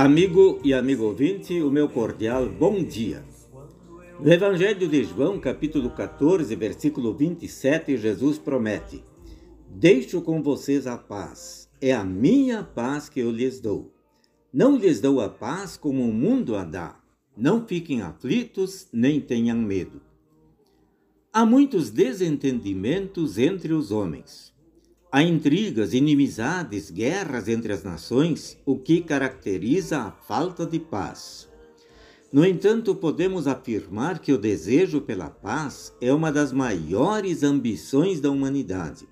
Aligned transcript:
Amigo 0.00 0.60
e 0.62 0.72
amigo 0.72 1.02
ouvinte, 1.02 1.60
o 1.60 1.72
meu 1.72 1.88
cordial 1.88 2.48
bom 2.48 2.84
dia. 2.84 3.24
No 4.20 4.32
Evangelho 4.32 4.86
de 4.86 5.02
João, 5.02 5.40
capítulo 5.40 5.90
14, 5.90 6.54
versículo 6.54 7.12
27, 7.12 7.96
Jesus 7.96 8.38
promete: 8.38 9.02
Deixo 9.68 10.22
com 10.22 10.40
vocês 10.40 10.86
a 10.86 10.96
paz, 10.96 11.68
é 11.80 11.92
a 11.92 12.04
minha 12.04 12.62
paz 12.62 13.08
que 13.08 13.18
eu 13.18 13.32
lhes 13.32 13.58
dou. 13.58 13.92
Não 14.52 14.76
lhes 14.76 15.00
dou 15.00 15.20
a 15.20 15.28
paz 15.28 15.76
como 15.76 16.08
o 16.08 16.14
mundo 16.14 16.54
a 16.54 16.62
dá. 16.62 17.00
Não 17.36 17.66
fiquem 17.66 18.00
aflitos, 18.00 18.86
nem 18.92 19.20
tenham 19.20 19.58
medo. 19.58 20.00
Há 21.32 21.44
muitos 21.44 21.90
desentendimentos 21.90 23.36
entre 23.36 23.72
os 23.72 23.90
homens. 23.90 24.47
Há 25.10 25.22
intrigas, 25.22 25.94
inimizades, 25.94 26.90
guerras 26.90 27.48
entre 27.48 27.72
as 27.72 27.82
nações, 27.82 28.58
o 28.66 28.76
que 28.76 29.00
caracteriza 29.00 30.00
a 30.00 30.10
falta 30.10 30.66
de 30.66 30.78
paz. 30.78 31.48
No 32.30 32.44
entanto, 32.44 32.94
podemos 32.94 33.46
afirmar 33.46 34.18
que 34.18 34.34
o 34.34 34.38
desejo 34.38 35.00
pela 35.00 35.30
paz 35.30 35.94
é 35.98 36.12
uma 36.12 36.30
das 36.30 36.52
maiores 36.52 37.42
ambições 37.42 38.20
da 38.20 38.30
humanidade. 38.30 39.08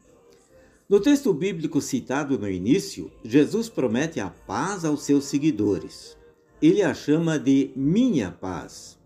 No 0.87 1.01
texto 1.01 1.33
bíblico 1.33 1.81
citado 1.81 2.39
no 2.39 2.49
início, 2.49 3.11
Jesus 3.25 3.71
promete 3.71 4.21
a 4.21 4.29
paz 4.29 4.85
aos 4.85 5.03
seus 5.03 5.25
seguidores. 5.25 6.15
Ele 6.61 6.83
a 6.83 6.93
chama 6.93 7.39
de 7.39 7.71
minha 7.75 8.31
paz. 8.31 8.99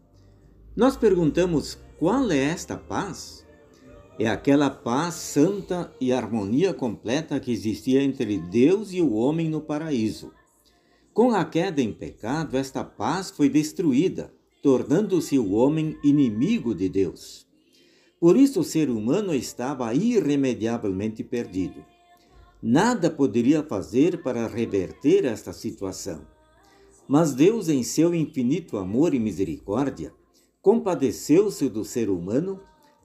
Nós 0.74 0.96
perguntamos 0.96 1.78
qual 2.00 2.32
é 2.32 2.36
esta 2.36 2.76
paz? 2.76 3.39
É 4.20 4.28
aquela 4.28 4.68
paz 4.68 5.14
santa 5.14 5.90
e 5.98 6.12
harmonia 6.12 6.74
completa 6.74 7.40
que 7.40 7.50
existia 7.50 8.02
entre 8.02 8.36
Deus 8.36 8.92
e 8.92 9.00
o 9.00 9.14
homem 9.14 9.48
no 9.48 9.62
paraíso. 9.62 10.30
Com 11.14 11.30
a 11.30 11.42
queda 11.42 11.80
em 11.80 11.90
pecado, 11.90 12.58
esta 12.58 12.84
paz 12.84 13.30
foi 13.30 13.48
destruída, 13.48 14.30
tornando-se 14.62 15.38
o 15.38 15.52
homem 15.52 15.96
inimigo 16.04 16.74
de 16.74 16.86
Deus. 16.86 17.46
Por 18.20 18.36
isso 18.36 18.60
o 18.60 18.64
ser 18.64 18.90
humano 18.90 19.34
estava 19.34 19.94
irremediavelmente 19.94 21.24
perdido. 21.24 21.82
Nada 22.62 23.08
poderia 23.08 23.62
fazer 23.62 24.22
para 24.22 24.46
reverter 24.46 25.24
esta 25.24 25.54
situação. 25.54 26.20
Mas 27.08 27.32
Deus, 27.32 27.70
em 27.70 27.82
seu 27.82 28.14
infinito 28.14 28.76
amor 28.76 29.14
e 29.14 29.18
misericórdia, 29.18 30.12
compadeceu-se 30.60 31.70
do 31.70 31.86
ser 31.86 32.10
humano 32.10 32.60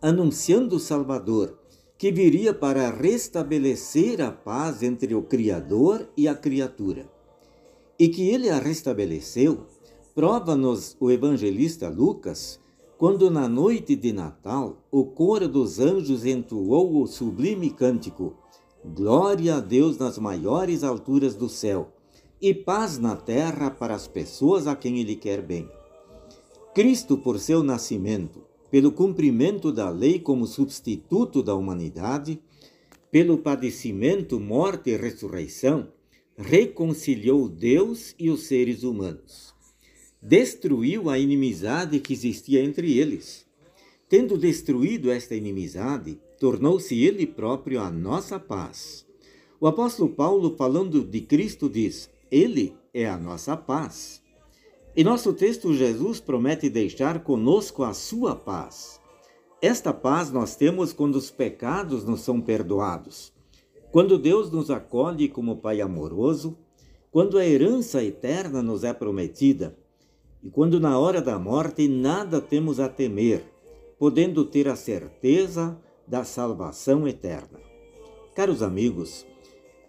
anunciando 0.06 0.76
o 0.76 0.80
Salvador, 0.80 1.58
que 1.98 2.12
viria 2.12 2.54
para 2.54 2.92
restabelecer 2.92 4.22
a 4.22 4.32
paz 4.32 4.84
entre 4.84 5.16
o 5.16 5.24
Criador 5.24 6.08
e 6.16 6.28
a 6.28 6.36
criatura. 6.36 7.10
E 7.98 8.08
que 8.08 8.30
ele 8.30 8.48
a 8.52 8.60
restabeleceu, 8.60 9.66
prova-nos 10.14 10.96
o 11.00 11.10
evangelista 11.10 11.90
Lucas, 11.90 12.60
quando 13.00 13.32
na 13.32 13.48
noite 13.48 13.96
de 13.96 14.14
Natal 14.14 14.78
o 14.92 15.06
coro 15.06 15.48
dos 15.48 15.80
anjos 15.80 16.24
entoou 16.24 17.02
o 17.02 17.08
sublime 17.08 17.72
cântico: 17.72 18.36
Glória 18.86 19.56
a 19.56 19.60
Deus 19.60 19.98
nas 19.98 20.20
maiores 20.20 20.84
alturas 20.84 21.34
do 21.34 21.50
céu 21.50 21.92
e 22.40 22.54
paz 22.54 23.00
na 23.00 23.16
terra 23.16 23.72
para 23.72 23.96
as 23.96 24.08
pessoas 24.08 24.68
a 24.68 24.76
quem 24.76 25.00
ele 25.00 25.16
quer 25.16 25.42
bem. 25.42 25.68
Cristo, 26.76 27.18
por 27.18 27.40
seu 27.40 27.64
nascimento, 27.64 28.44
pelo 28.76 28.92
cumprimento 28.92 29.72
da 29.72 29.90
lei 29.90 30.20
como 30.20 30.46
substituto 30.46 31.42
da 31.42 31.56
humanidade, 31.56 32.42
pelo 33.10 33.38
padecimento, 33.38 34.38
morte 34.38 34.90
e 34.90 34.98
ressurreição, 34.98 35.88
reconciliou 36.36 37.48
Deus 37.48 38.14
e 38.20 38.30
os 38.30 38.48
seres 38.48 38.84
humanos. 38.84 39.56
Destruiu 40.22 41.10
a 41.10 41.18
inimizade 41.18 42.02
que 42.02 42.12
existia 42.12 42.62
entre 42.62 42.98
eles. 42.98 43.46
Tendo 44.10 44.38
destruído 44.38 45.10
esta 45.10 45.36
inimizade, 45.36 46.20
tornou-se 46.38 47.02
ele 47.02 47.26
próprio 47.26 47.80
a 47.80 47.90
nossa 47.90 48.38
paz. 48.38 49.06
O 49.58 49.68
apóstolo 49.68 50.10
Paulo, 50.10 50.54
falando 50.58 51.02
de 51.02 51.22
Cristo, 51.22 51.70
diz: 51.70 52.10
Ele 52.30 52.74
é 52.94 53.08
a 53.08 53.18
nossa 53.18 53.56
paz. 53.56 54.22
Em 54.98 55.04
nosso 55.04 55.34
texto, 55.34 55.74
Jesus 55.74 56.22
promete 56.22 56.70
deixar 56.70 57.22
conosco 57.22 57.84
a 57.84 57.94
sua 57.94 58.34
paz. 58.34 58.98
Esta 59.62 59.92
paz 59.92 60.32
nós 60.32 60.56
temos 60.56 60.94
quando 60.94 61.16
os 61.16 61.30
pecados 61.30 62.06
nos 62.06 62.22
são 62.22 62.40
perdoados, 62.40 63.34
quando 63.92 64.18
Deus 64.18 64.50
nos 64.50 64.72
acolhe 64.72 65.28
como 65.28 65.58
Pai 65.58 65.82
amoroso, 65.82 66.58
quando 67.12 67.38
a 67.38 67.46
herança 67.46 68.02
eterna 68.02 68.64
nos 68.64 68.86
é 68.86 68.94
prometida 68.94 69.78
e 70.42 70.50
quando 70.50 70.80
na 70.80 70.98
hora 70.98 71.22
da 71.22 71.38
morte 71.38 71.90
nada 71.90 72.40
temos 72.40 72.80
a 72.80 72.88
temer, 72.88 73.44
podendo 74.00 74.46
ter 74.46 74.70
a 74.70 74.78
certeza 74.78 75.78
da 76.08 76.24
salvação 76.24 77.06
eterna. 77.06 77.60
Caros 78.34 78.64
amigos, 78.64 79.26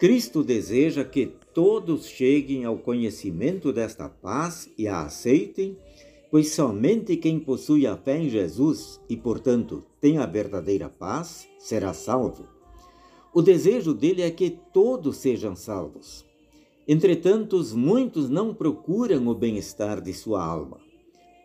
Cristo 0.01 0.43
deseja 0.43 1.05
que 1.05 1.33
todos 1.57 2.07
cheguem 2.07 2.67
ao 2.67 2.77
conhecimento 2.77 3.73
desta 3.73 4.11
paz 4.11 4.71
e 4.77 4.87
a 4.87 5.07
aceitem, 5.07 5.75
pois 6.31 6.53
somente 6.53 7.17
quem 7.17 7.41
possui 7.41 7.87
a 7.87 7.97
fé 7.97 8.19
em 8.19 8.29
Jesus 8.29 9.01
e, 9.09 9.17
portanto, 9.17 9.83
tem 9.99 10.19
a 10.19 10.27
verdadeira 10.27 10.91
paz, 10.91 11.49
será 11.59 11.95
salvo. 11.95 12.47
O 13.33 13.41
desejo 13.41 13.95
dele 13.95 14.21
é 14.21 14.31
que 14.31 14.51
todos 14.51 15.17
sejam 15.17 15.57
salvos. 15.57 16.27
Entretanto, 16.87 17.59
muitos 17.75 18.29
não 18.29 18.53
procuram 18.53 19.27
o 19.27 19.35
bem-estar 19.35 20.03
de 20.03 20.13
sua 20.13 20.45
alma. 20.45 20.77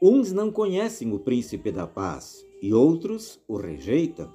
Uns 0.01 0.33
não 0.33 0.51
conhecem 0.51 1.13
o 1.13 1.19
príncipe 1.19 1.71
da 1.71 1.87
paz 1.87 2.45
e 2.61 2.73
outros 2.73 3.39
o 3.47 3.55
rejeitam. 3.55 4.29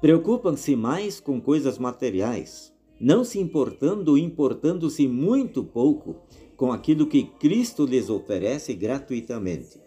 Preocupam-se 0.00 0.76
mais 0.76 1.18
com 1.18 1.40
coisas 1.40 1.78
materiais, 1.78 2.72
não 3.00 3.24
se 3.24 3.38
importando 3.38 4.12
ou 4.12 4.18
importando-se 4.18 5.08
muito 5.08 5.64
pouco 5.64 6.16
com 6.56 6.70
aquilo 6.70 7.06
que 7.06 7.24
Cristo 7.24 7.86
lhes 7.86 8.10
oferece 8.10 8.74
gratuitamente. 8.74 9.80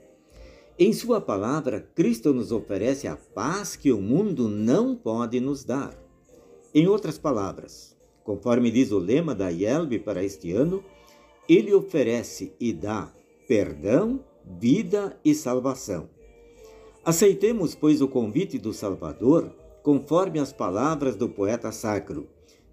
Em 0.79 0.91
Sua 0.91 1.21
palavra, 1.21 1.79
Cristo 1.93 2.33
nos 2.33 2.51
oferece 2.51 3.07
a 3.07 3.15
paz 3.15 3.75
que 3.75 3.91
o 3.91 4.01
mundo 4.01 4.49
não 4.49 4.95
pode 4.95 5.39
nos 5.39 5.63
dar. 5.63 5.95
Em 6.73 6.87
outras 6.87 7.19
palavras, 7.19 7.95
conforme 8.23 8.71
diz 8.71 8.91
o 8.91 8.97
lema 8.97 9.35
da 9.35 9.51
IELB 9.51 9.99
para 9.99 10.23
este 10.23 10.51
ano, 10.51 10.83
Ele 11.47 11.71
oferece 11.71 12.53
e 12.59 12.73
dá 12.73 13.13
perdão, 13.47 14.19
vida 14.59 15.15
e 15.23 15.35
salvação. 15.35 16.09
Aceitemos, 17.05 17.75
pois, 17.75 18.01
o 18.01 18.07
convite 18.07 18.57
do 18.57 18.73
Salvador, 18.73 19.53
conforme 19.83 20.39
as 20.39 20.51
palavras 20.51 21.15
do 21.15 21.29
poeta 21.29 21.71
sacro. 21.71 22.27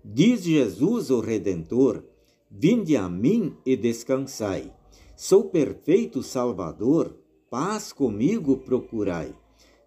Diz 0.05 0.43
Jesus, 0.44 1.11
o 1.11 1.21
Redentor: 1.21 2.03
Vinde 2.50 2.97
a 2.97 3.09
mim 3.09 3.56
e 3.65 3.77
descansai. 3.77 4.72
Sou 5.16 5.44
perfeito 5.44 6.22
Salvador, 6.22 7.15
paz 7.50 7.93
comigo 7.93 8.56
procurai. 8.56 9.34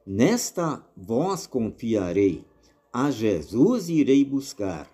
Nesta 0.06 0.86
vós 0.96 1.48
confiarei, 1.48 2.44
a 2.92 3.10
Jesus 3.10 3.90
irei 3.90 4.24
buscar, 4.24 4.90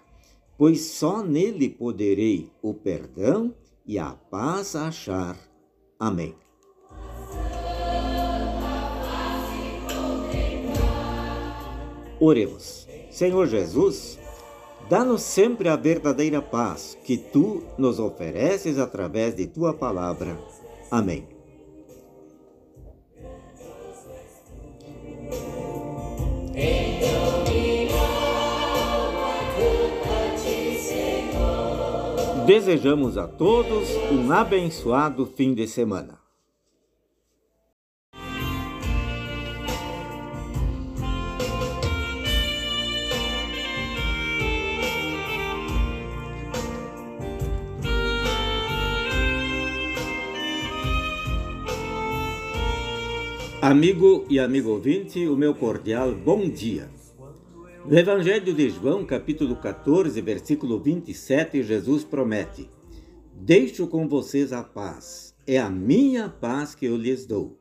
pois 0.57 0.81
só 0.81 1.23
nele 1.23 1.69
poderei 1.69 2.49
o 2.61 2.73
perdão 2.73 3.53
e 3.85 3.97
a 3.97 4.11
paz 4.11 4.75
achar. 4.75 5.37
Amém. 5.99 6.35
Oremos. 12.19 12.87
Senhor 13.09 13.47
Jesus, 13.47 14.18
Dá-nos 14.89 15.21
sempre 15.21 15.69
a 15.69 15.75
verdadeira 15.75 16.41
paz 16.41 16.97
que 17.03 17.15
tu 17.15 17.61
nos 17.77 17.99
ofereces 17.99 18.79
através 18.79 19.35
de 19.35 19.45
tua 19.45 19.71
palavra. 19.71 20.35
Amém. 20.89 21.27
Desejamos 32.47 33.15
a 33.15 33.27
todos 33.27 33.87
um 34.11 34.31
abençoado 34.31 35.27
fim 35.27 35.53
de 35.53 35.67
semana. 35.67 36.18
Amigo 53.69 54.25
e 54.27 54.39
amigo 54.39 54.71
ouvinte, 54.71 55.27
o 55.27 55.37
meu 55.37 55.53
cordial 55.53 56.15
bom 56.15 56.49
dia. 56.49 56.89
No 57.85 57.95
Evangelho 57.95 58.51
de 58.51 58.67
João, 58.67 59.05
capítulo 59.05 59.55
14, 59.57 60.19
versículo 60.21 60.79
27, 60.79 61.61
Jesus 61.61 62.03
promete: 62.03 62.67
Deixo 63.31 63.85
com 63.85 64.07
vocês 64.07 64.51
a 64.51 64.63
paz, 64.63 65.35
é 65.45 65.59
a 65.59 65.69
minha 65.69 66.27
paz 66.27 66.73
que 66.73 66.87
eu 66.87 66.97
lhes 66.97 67.27
dou. 67.27 67.59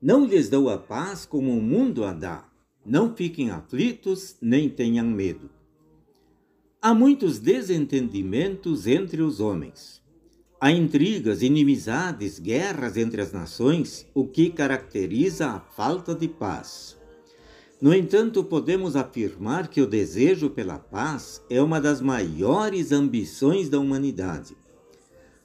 Não 0.00 0.24
lhes 0.24 0.48
dou 0.48 0.70
a 0.70 0.78
paz 0.78 1.26
como 1.26 1.52
o 1.52 1.60
mundo 1.60 2.02
a 2.06 2.14
dá. 2.14 2.48
Não 2.82 3.14
fiquem 3.14 3.50
aflitos, 3.50 4.38
nem 4.40 4.70
tenham 4.70 5.06
medo. 5.06 5.50
Há 6.80 6.94
muitos 6.94 7.38
desentendimentos 7.38 8.86
entre 8.86 9.20
os 9.20 9.38
homens. 9.38 10.01
Há 10.64 10.70
intrigas, 10.70 11.42
inimizades, 11.42 12.38
guerras 12.38 12.96
entre 12.96 13.20
as 13.20 13.32
nações, 13.32 14.06
o 14.14 14.28
que 14.28 14.48
caracteriza 14.48 15.48
a 15.48 15.58
falta 15.58 16.14
de 16.14 16.28
paz. 16.28 16.96
No 17.80 17.92
entanto, 17.92 18.44
podemos 18.44 18.94
afirmar 18.94 19.66
que 19.66 19.80
o 19.80 19.88
desejo 19.88 20.48
pela 20.50 20.78
paz 20.78 21.42
é 21.50 21.60
uma 21.60 21.80
das 21.80 22.00
maiores 22.00 22.92
ambições 22.92 23.68
da 23.68 23.80
humanidade. 23.80 24.56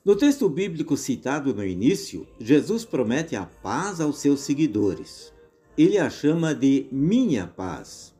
No 0.05 0.15
texto 0.15 0.47
bíblico 0.47 0.95
citado 0.95 1.51
no 1.51 1.65
início, 1.65 2.27
Jesus 2.39 2.85
promete 2.85 3.35
a 3.35 3.43
paz 3.43 3.99
aos 3.99 4.19
seus 4.19 4.41
seguidores. 4.41 5.33
Ele 5.75 5.97
a 5.97 6.11
chama 6.11 6.53
de 6.53 6.85
minha 6.91 7.47
paz. 7.47 8.13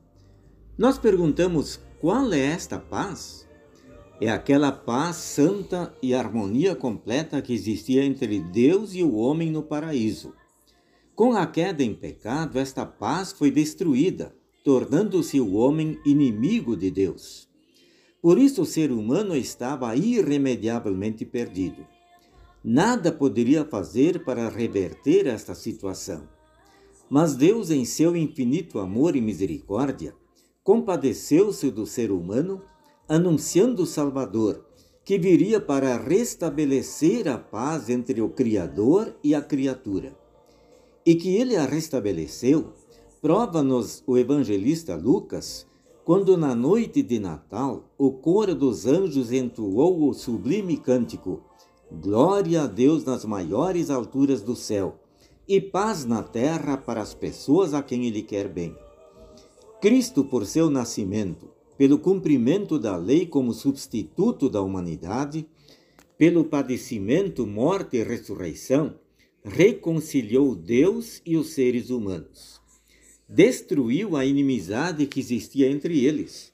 Nós 0.76 0.98
perguntamos 0.98 1.80
qual 2.02 2.34
é 2.34 2.40
esta 2.40 2.80
paz? 2.80 3.47
É 4.20 4.30
aquela 4.30 4.72
paz 4.72 5.18
santa 5.18 5.96
e 6.02 6.14
harmonia 6.14 6.76
completa 6.76 7.40
que 7.42 7.54
existia 7.54 8.04
entre 8.04 8.40
Deus 8.40 8.96
e 8.96 9.04
o 9.04 9.16
homem 9.16 9.52
no 9.52 9.62
paraíso. 9.62 10.34
Com 11.14 11.34
a 11.34 11.46
queda 11.46 11.84
em 11.84 11.94
pecado, 11.94 12.58
esta 12.58 12.86
paz 12.86 13.32
foi 13.32 13.52
destruída, 13.52 14.36
tornando-se 14.64 15.40
o 15.40 15.54
homem 15.54 16.00
inimigo 16.04 16.76
de 16.76 16.90
Deus. 16.90 17.48
Por 18.20 18.40
isso 18.40 18.64
o 18.64 18.66
ser 18.66 18.92
humano 18.92 19.36
estava 19.36 19.96
irremediavelmente 19.96 21.24
perdido. 21.24 21.86
Nada 22.64 23.12
poderia 23.12 23.64
fazer 23.64 24.26
para 24.26 24.50
reverter 24.50 25.28
esta 25.28 25.54
situação. 25.54 26.28
Mas 27.10 27.36
Deus, 27.36 27.70
em 27.70 27.86
seu 27.86 28.16
infinito 28.16 28.80
amor 28.80 29.16
e 29.16 29.22
misericórdia, 29.22 30.14
compadeceu-se 30.64 31.72
do 31.72 31.86
ser 31.86 32.12
humano, 32.12 32.62
anunciando 33.08 33.84
o 33.84 33.86
Salvador, 33.86 34.66
que 35.04 35.18
viria 35.18 35.62
para 35.62 35.98
restabelecer 35.98 37.28
a 37.28 37.38
paz 37.38 37.90
entre 37.90 38.22
o 38.22 38.30
Criador 38.30 39.16
e 39.24 39.34
a 39.34 39.42
criatura. 39.42 40.18
E 41.06 41.16
que 41.16 41.36
ele 41.36 41.56
a 41.56 41.66
restabeleceu, 41.66 42.74
prova-nos 43.22 44.04
o 44.06 44.18
evangelista 44.18 44.96
Lucas 44.96 45.66
quando 46.04 46.38
na 46.38 46.56
noite 46.56 47.02
de 47.02 47.20
Natal 47.20 47.84
o 47.98 48.14
coro 48.14 48.56
dos 48.56 48.86
anjos 48.86 49.32
entoou 49.32 50.08
o 50.08 50.14
sublime 50.14 50.78
cântico: 50.78 51.42
Glória 51.92 52.64
a 52.64 52.66
Deus 52.66 53.04
nas 53.04 53.26
maiores 53.26 53.90
alturas 53.90 54.42
do 54.42 54.56
céu 54.56 55.00
e 55.48 55.60
paz 55.60 56.06
na 56.06 56.24
terra 56.24 56.78
para 56.78 57.02
as 57.02 57.14
pessoas 57.14 57.74
a 57.74 57.82
quem 57.82 58.06
Ele 58.06 58.22
quer 58.22 58.48
bem. 58.48 58.76
Cristo, 59.82 60.24
por 60.24 60.46
seu 60.46 60.70
nascimento, 60.70 61.50
pelo 61.78 62.00
cumprimento 62.00 62.80
da 62.80 62.98
lei 62.98 63.26
como 63.26 63.54
substituto 63.54 64.50
da 64.50 64.62
humanidade, 64.62 65.46
pelo 66.18 66.44
padecimento, 66.44 67.46
morte 67.46 67.98
e 67.98 68.04
ressurreição, 68.04 68.96
reconciliou 69.44 70.56
Deus 70.56 71.22
e 71.26 71.38
os 71.38 71.50
seres 71.50 71.90
humanos 71.90 72.58
destruiu 73.28 74.16
a 74.16 74.26
inimizade 74.26 75.06
que 75.06 75.20
existia 75.20 75.70
entre 75.70 76.06
eles. 76.06 76.54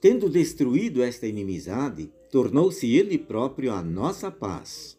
Tendo 0.00 0.28
destruído 0.28 1.02
esta 1.02 1.26
inimizade, 1.26 2.10
tornou-se 2.30 2.86
ele 2.94 3.16
próprio 3.16 3.72
a 3.72 3.82
nossa 3.82 4.30
paz. 4.30 4.98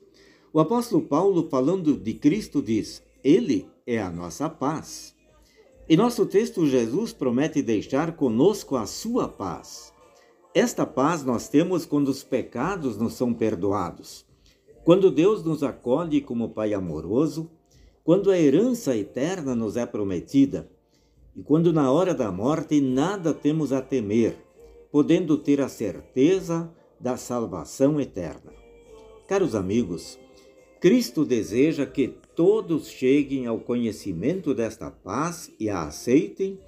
O 0.52 0.60
apóstolo 0.60 1.04
Paulo, 1.04 1.50
falando 1.50 1.98
de 1.98 2.14
Cristo, 2.14 2.62
diz: 2.62 3.04
Ele 3.24 3.68
é 3.86 4.02
a 4.02 4.10
nossa 4.10 4.50
paz. 4.50 5.14
Em 5.90 5.98
nosso 5.98 6.26
texto, 6.26 6.66
Jesus 6.66 7.12
promete 7.12 7.62
deixar 7.62 8.16
conosco 8.16 8.78
a 8.78 8.86
sua 8.86 9.28
paz. 9.28 9.94
Esta 10.56 10.86
paz 10.86 11.26
nós 11.26 11.50
temos 11.50 11.86
quando 11.86 12.08
os 12.08 12.24
pecados 12.24 12.96
nos 12.96 13.14
são 13.14 13.34
perdoados, 13.34 14.26
quando 14.86 15.12
Deus 15.12 15.44
nos 15.44 15.62
acolhe 15.62 16.22
como 16.22 16.50
Pai 16.50 16.74
amoroso, 16.74 17.52
quando 18.02 18.32
a 18.32 18.40
herança 18.40 18.96
eterna 18.96 19.56
nos 19.56 19.76
é 19.76 19.86
prometida 19.86 20.70
e 21.36 21.44
quando 21.44 21.74
na 21.74 21.92
hora 21.92 22.14
da 22.14 22.32
morte 22.32 22.80
nada 22.80 23.34
temos 23.34 23.74
a 23.74 23.82
temer, 23.82 24.38
podendo 24.90 25.38
ter 25.38 25.60
a 25.60 25.68
certeza 25.68 26.72
da 26.98 27.18
salvação 27.18 28.00
eterna. 28.00 28.54
Caros 29.28 29.54
amigos, 29.54 30.18
Cristo 30.80 31.26
deseja 31.26 31.86
que 31.86 32.16
todos 32.36 32.88
cheguem 32.88 33.46
ao 33.46 33.60
conhecimento 33.60 34.54
desta 34.54 34.90
paz 34.90 35.52
e 35.60 35.70
a 35.70 35.84
aceitem, 35.84 36.60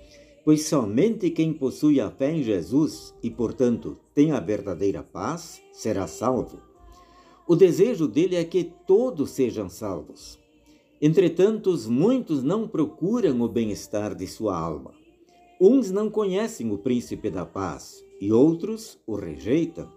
pois 0.43 0.67
somente 0.67 1.29
quem 1.29 1.51
possui 1.51 1.99
a 1.99 2.09
fé 2.09 2.31
em 2.31 2.43
Jesus 2.43 3.13
e, 3.21 3.29
portanto, 3.29 3.97
tem 4.13 4.31
a 4.31 4.39
verdadeira 4.39 5.01
paz, 5.03 5.61
será 5.71 6.07
salvo. 6.07 6.59
O 7.47 7.55
desejo 7.55 8.07
dele 8.07 8.35
é 8.35 8.43
que 8.43 8.63
todos 8.63 9.31
sejam 9.31 9.69
salvos. 9.69 10.39
Entretanto, 11.01 11.75
muitos 11.89 12.43
não 12.43 12.67
procuram 12.67 13.41
o 13.41 13.47
bem-estar 13.47 14.15
de 14.15 14.25
sua 14.25 14.57
alma. 14.57 14.93
Uns 15.59 15.91
não 15.91 16.09
conhecem 16.09 16.71
o 16.71 16.77
príncipe 16.77 17.29
da 17.29 17.45
paz 17.45 18.03
e 18.19 18.31
outros 18.31 18.97
o 19.05 19.15
rejeitam. 19.15 19.89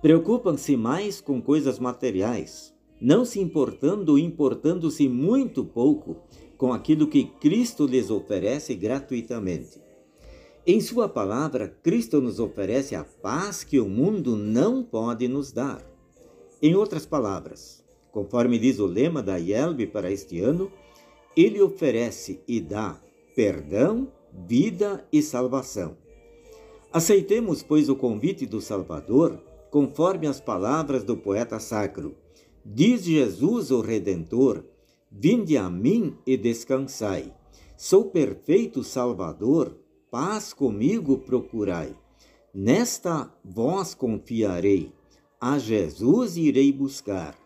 Preocupam-se 0.00 0.76
mais 0.76 1.20
com 1.20 1.40
coisas 1.40 1.78
materiais, 1.78 2.72
não 3.00 3.24
se 3.24 3.40
importando 3.40 4.12
ou 4.12 4.18
importando-se 4.18 5.08
muito 5.08 5.64
pouco 5.64 6.16
com 6.56 6.72
aquilo 6.72 7.06
que 7.06 7.24
Cristo 7.24 7.86
lhes 7.86 8.10
oferece 8.10 8.74
gratuitamente. 8.74 9.80
Em 10.66 10.80
Sua 10.80 11.08
palavra, 11.08 11.68
Cristo 11.82 12.20
nos 12.20 12.40
oferece 12.40 12.94
a 12.94 13.04
paz 13.04 13.62
que 13.62 13.78
o 13.78 13.88
mundo 13.88 14.36
não 14.36 14.82
pode 14.82 15.28
nos 15.28 15.52
dar. 15.52 15.84
Em 16.60 16.74
outras 16.74 17.06
palavras, 17.06 17.84
Conforme 18.16 18.58
diz 18.58 18.78
o 18.78 18.86
lema 18.86 19.22
da 19.22 19.36
IELB 19.36 19.88
para 19.88 20.10
este 20.10 20.40
ano, 20.40 20.72
ele 21.36 21.60
oferece 21.60 22.40
e 22.48 22.62
dá 22.62 22.98
perdão, 23.34 24.10
vida 24.32 25.06
e 25.12 25.20
salvação. 25.20 25.98
Aceitemos, 26.90 27.62
pois, 27.62 27.90
o 27.90 27.94
convite 27.94 28.46
do 28.46 28.58
Salvador, 28.58 29.38
conforme 29.70 30.26
as 30.26 30.40
palavras 30.40 31.04
do 31.04 31.14
poeta 31.14 31.60
sacro. 31.60 32.16
Diz 32.68 33.04
Jesus, 33.04 33.70
o 33.70 33.80
Redentor: 33.80 34.64
Vinde 35.10 35.56
a 35.56 35.70
mim 35.70 36.16
e 36.26 36.36
descansai. 36.36 37.32
Sou 37.76 38.06
perfeito 38.06 38.82
Salvador, 38.82 39.76
paz 40.10 40.52
comigo 40.52 41.18
procurai. 41.18 41.94
Nesta 42.52 43.30
vós 43.44 43.94
confiarei, 43.94 44.92
a 45.40 45.58
Jesus 45.58 46.36
irei 46.36 46.72
buscar 46.72 47.38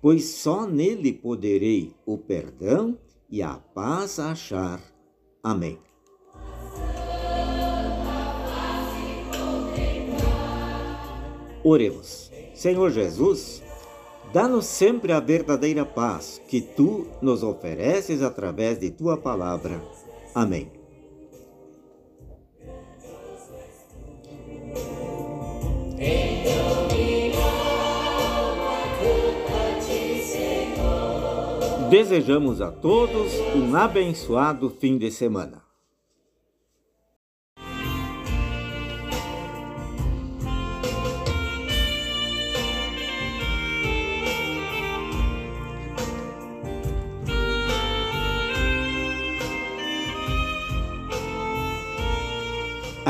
pois 0.00 0.26
só 0.26 0.66
nele 0.66 1.12
poderei 1.12 1.92
o 2.06 2.16
perdão 2.16 2.96
e 3.28 3.42
a 3.42 3.54
paz 3.54 4.18
achar. 4.18 4.80
Amém. 5.42 5.78
Oremos. 11.64 12.30
Senhor 12.54 12.90
Jesus, 12.90 13.62
dá-nos 14.32 14.66
sempre 14.66 15.12
a 15.12 15.20
verdadeira 15.20 15.84
paz 15.84 16.40
que 16.48 16.60
tu 16.60 17.06
nos 17.20 17.42
ofereces 17.42 18.22
através 18.22 18.78
de 18.78 18.90
tua 18.90 19.16
palavra. 19.16 19.80
Amém. 20.34 20.70
Desejamos 31.90 32.60
a 32.60 32.70
todos 32.70 33.32
um 33.56 33.74
abençoado 33.74 34.68
fim 34.68 34.98
de 34.98 35.10
semana. 35.10 35.67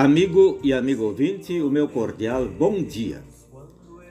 Amigo 0.00 0.61
e 0.62 0.73
amigo 0.73 1.02
ouvinte, 1.02 1.61
o 1.61 1.69
meu 1.69 1.88
cordial 1.88 2.49
bom 2.49 2.81
dia. 2.81 3.21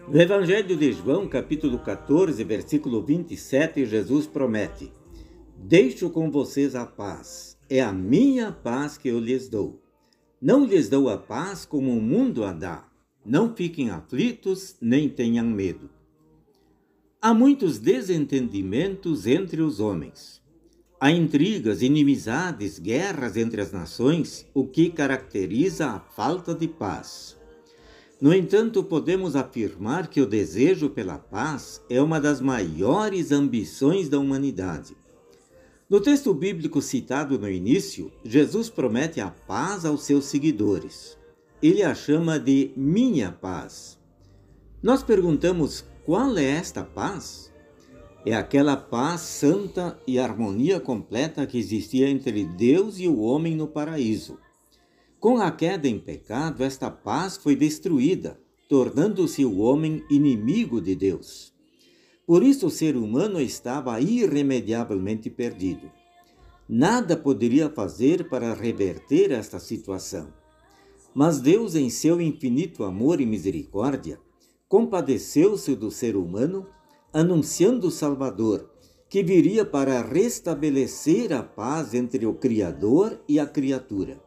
No 0.05 0.19
Evangelho 0.19 0.75
de 0.75 0.91
João, 0.91 1.29
capítulo 1.29 1.79
14, 1.79 2.43
versículo 2.43 3.01
27, 3.01 3.85
Jesus 3.85 4.27
promete: 4.27 4.91
Deixo 5.55 6.09
com 6.09 6.29
vocês 6.29 6.75
a 6.75 6.85
paz, 6.85 7.57
é 7.69 7.79
a 7.81 7.93
minha 7.93 8.51
paz 8.51 8.97
que 8.97 9.07
eu 9.07 9.17
lhes 9.17 9.47
dou. 9.47 9.81
Não 10.41 10.65
lhes 10.65 10.89
dou 10.89 11.09
a 11.09 11.17
paz 11.17 11.65
como 11.65 11.97
o 11.97 12.01
mundo 12.01 12.43
a 12.43 12.51
dá. 12.51 12.85
Não 13.25 13.55
fiquem 13.55 13.89
aflitos, 13.89 14.75
nem 14.81 15.07
tenham 15.07 15.45
medo. 15.45 15.89
Há 17.21 17.33
muitos 17.33 17.79
desentendimentos 17.79 19.25
entre 19.25 19.61
os 19.61 19.79
homens. 19.79 20.36
Há 20.99 21.11
intrigas, 21.11 21.83
inimizades, 21.83 22.79
guerras 22.79 23.37
entre 23.37 23.61
as 23.61 23.71
nações, 23.71 24.47
o 24.51 24.65
que 24.65 24.89
caracteriza 24.89 25.91
a 25.91 25.99
falta 25.99 26.55
de 26.55 26.67
paz. 26.67 27.37
No 28.19 28.33
entanto, 28.33 28.83
podemos 28.83 29.35
afirmar 29.35 30.07
que 30.07 30.19
o 30.19 30.25
desejo 30.25 30.89
pela 30.89 31.19
paz 31.19 31.79
é 31.87 32.01
uma 32.01 32.19
das 32.19 32.41
maiores 32.41 33.31
ambições 33.31 34.09
da 34.09 34.17
humanidade. 34.17 34.97
No 35.87 36.01
texto 36.01 36.33
bíblico 36.33 36.81
citado 36.81 37.37
no 37.37 37.47
início, 37.47 38.11
Jesus 38.25 38.67
promete 38.67 39.21
a 39.21 39.29
paz 39.29 39.85
aos 39.85 40.01
seus 40.01 40.25
seguidores. 40.25 41.15
Ele 41.61 41.83
a 41.83 41.93
chama 41.93 42.39
de 42.39 42.71
minha 42.75 43.31
paz. 43.31 43.99
Nós 44.81 45.03
perguntamos 45.03 45.85
qual 46.03 46.35
é 46.39 46.43
esta 46.43 46.83
paz? 46.83 47.46
É 48.27 48.33
aquela 48.33 48.75
paz 48.75 49.21
santa 49.21 49.97
e 50.05 50.19
harmonia 50.19 50.81
completa 50.81 51.47
que 51.47 51.57
existia 51.57 52.09
entre 52.09 52.43
Deus 52.43 52.99
e 52.99 53.07
o 53.07 53.21
homem 53.21 53.55
no 53.55 53.69
paraíso. 53.69 54.37
Com 55.17 55.37
a 55.37 55.49
queda 55.49 55.87
em 55.87 55.97
pecado, 55.97 56.61
esta 56.61 56.91
paz 56.91 57.37
foi 57.37 57.55
destruída, 57.55 58.37
tornando-se 58.67 59.45
o 59.45 59.59
homem 59.59 60.03
inimigo 60.09 60.81
de 60.81 60.93
Deus. 60.93 61.53
Por 62.25 62.43
isso 62.43 62.67
o 62.67 62.69
ser 62.69 62.97
humano 62.97 63.39
estava 63.39 64.01
irremediavelmente 64.01 65.29
perdido. 65.29 65.89
Nada 66.67 67.15
poderia 67.15 67.69
fazer 67.69 68.27
para 68.27 68.53
reverter 68.53 69.31
esta 69.31 69.57
situação. 69.57 70.33
Mas 71.15 71.39
Deus, 71.39 71.75
em 71.75 71.89
seu 71.89 72.19
infinito 72.19 72.83
amor 72.83 73.21
e 73.21 73.25
misericórdia, 73.25 74.19
compadeceu-se 74.67 75.73
do 75.77 75.89
ser 75.89 76.17
humano, 76.17 76.67
anunciando 77.13 77.87
o 77.87 77.91
Salvador, 77.91 78.69
que 79.09 79.23
viria 79.23 79.63
para 79.63 80.01
restabelecer 80.01 81.31
a 81.31 81.41
paz 81.41 81.93
entre 81.93 82.25
o 82.25 82.33
Criador 82.33 83.19
e 83.27 83.39
a 83.39 83.45
criatura. 83.45 84.21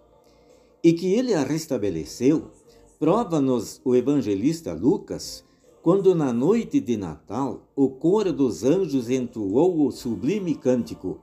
E 0.82 0.92
que 0.92 1.12
ele 1.12 1.34
a 1.34 1.42
restabeleceu, 1.42 2.50
prova-nos 2.98 3.80
o 3.84 3.94
evangelista 3.94 4.72
Lucas, 4.72 5.44
quando 5.82 6.14
na 6.14 6.32
noite 6.32 6.80
de 6.80 6.96
Natal 6.96 7.62
o 7.74 7.88
coro 7.88 8.32
dos 8.32 8.64
anjos 8.64 9.08
entoou 9.08 9.86
o 9.86 9.90
sublime 9.90 10.54
cântico: 10.54 11.18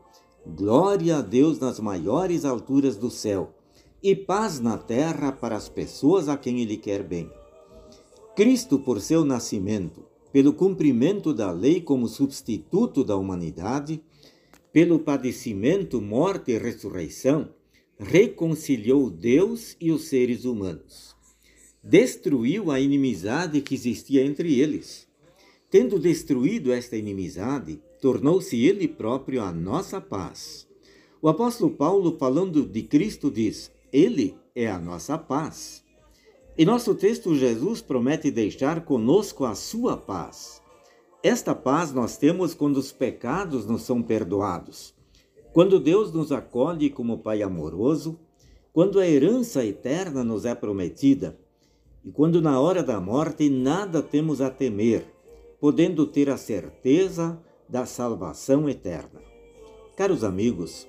Glória 0.46 1.18
a 1.18 1.22
Deus 1.22 1.60
nas 1.60 1.80
maiores 1.80 2.46
alturas 2.46 2.96
do 2.96 3.10
céu, 3.10 3.54
e 4.02 4.16
paz 4.16 4.60
na 4.60 4.78
terra 4.78 5.32
para 5.32 5.56
as 5.56 5.68
pessoas 5.68 6.30
a 6.30 6.38
quem 6.38 6.62
ele 6.62 6.78
quer 6.78 7.04
bem. 7.04 7.30
Cristo, 8.36 8.80
por 8.80 9.02
seu 9.02 9.26
nascimento, 9.26 10.07
pelo 10.32 10.54
cumprimento 10.54 11.34
da 11.34 11.52
lei 11.52 11.82
como 11.82 12.08
substituto 12.08 13.04
da 13.04 13.16
humanidade, 13.16 14.02
pelo 14.72 15.00
padecimento, 15.00 16.02
morte 16.02 16.52
e 16.52 16.58
ressurreição, 16.58 17.50
reconciliou 17.98 19.10
Deus 19.10 19.76
e 19.82 19.92
os 19.92 20.04
seres 20.04 20.46
humanos. 20.46 21.16
Destruiu 21.84 22.70
a 22.70 22.80
inimizade 22.80 23.62
que 23.62 23.74
existia 23.74 24.24
entre 24.24 24.60
eles. 24.60 25.08
Tendo 25.70 26.00
destruído 26.00 26.72
esta 26.72 26.96
inimizade, 26.96 27.80
tornou-se 28.02 28.56
ele 28.56 28.88
próprio 28.88 29.42
a 29.42 29.52
nossa 29.52 30.00
paz. 30.00 30.68
O 31.22 31.28
apóstolo 31.28 31.72
Paulo, 31.72 32.18
falando 32.18 32.66
de 32.66 32.84
Cristo, 32.84 33.32
diz: 33.32 33.72
Ele 33.92 34.36
é 34.56 34.68
a 34.68 34.80
nossa 34.80 35.18
paz. 35.18 35.84
Em 36.60 36.66
nosso 36.66 36.96
texto, 36.96 37.36
Jesus 37.36 37.84
promete 37.84 38.32
deixar 38.32 38.84
conosco 38.84 39.46
a 39.46 39.54
sua 39.54 39.96
paz. 39.96 40.60
Esta 41.22 41.54
paz 41.54 41.94
nós 41.94 42.18
temos 42.18 42.56
quando 42.56 42.78
os 42.78 42.92
pecados 42.92 43.68
nos 43.68 43.84
são 43.84 44.02
perdoados, 44.02 44.92
quando 45.54 45.80
Deus 45.80 46.12
nos 46.12 46.32
acolhe 46.32 46.90
como 46.90 47.20
Pai 47.20 47.44
amoroso, 47.44 48.20
quando 48.74 49.00
a 49.00 49.08
herança 49.08 49.64
eterna 49.64 50.24
nos 50.24 50.46
é 50.46 50.56
prometida 50.56 51.38
e 52.04 52.10
quando 52.10 52.42
na 52.42 52.60
hora 52.60 52.82
da 52.82 53.00
morte 53.00 53.52
nada 53.52 54.02
temos 54.02 54.42
a 54.42 54.50
temer, 54.50 55.06
podendo 55.60 56.08
ter 56.08 56.28
a 56.28 56.38
certeza 56.38 57.40
da 57.70 57.86
salvação 57.86 58.68
eterna. 58.68 59.22
Caros 59.96 60.24
amigos, 60.24 60.88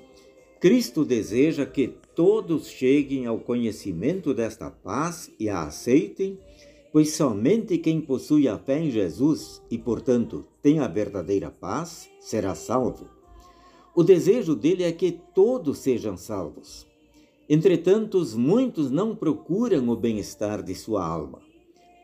Cristo 0.60 1.04
deseja 1.04 1.66
que 1.66 1.94
todos 2.18 2.66
cheguem 2.66 3.26
ao 3.26 3.38
conhecimento 3.38 4.34
desta 4.34 4.68
paz 4.68 5.32
e 5.38 5.48
a 5.48 5.62
aceitem, 5.62 6.36
pois 6.92 7.12
somente 7.12 7.78
quem 7.78 8.00
possui 8.00 8.48
a 8.48 8.58
fé 8.58 8.80
em 8.80 8.90
Jesus 8.90 9.62
e, 9.70 9.78
portanto, 9.78 10.44
tem 10.60 10.80
a 10.80 10.88
verdadeira 10.88 11.48
paz 11.48 12.10
será 12.18 12.56
salvo. 12.56 13.06
O 13.94 14.02
desejo 14.02 14.56
dele 14.56 14.82
é 14.82 14.90
que 14.90 15.12
todos 15.32 15.78
sejam 15.78 16.16
salvos. 16.16 16.84
Entretanto, 17.48 18.20
muitos 18.36 18.90
não 18.90 19.14
procuram 19.14 19.88
o 19.88 19.94
bem-estar 19.94 20.60
de 20.60 20.74
sua 20.74 21.06
alma. 21.06 21.38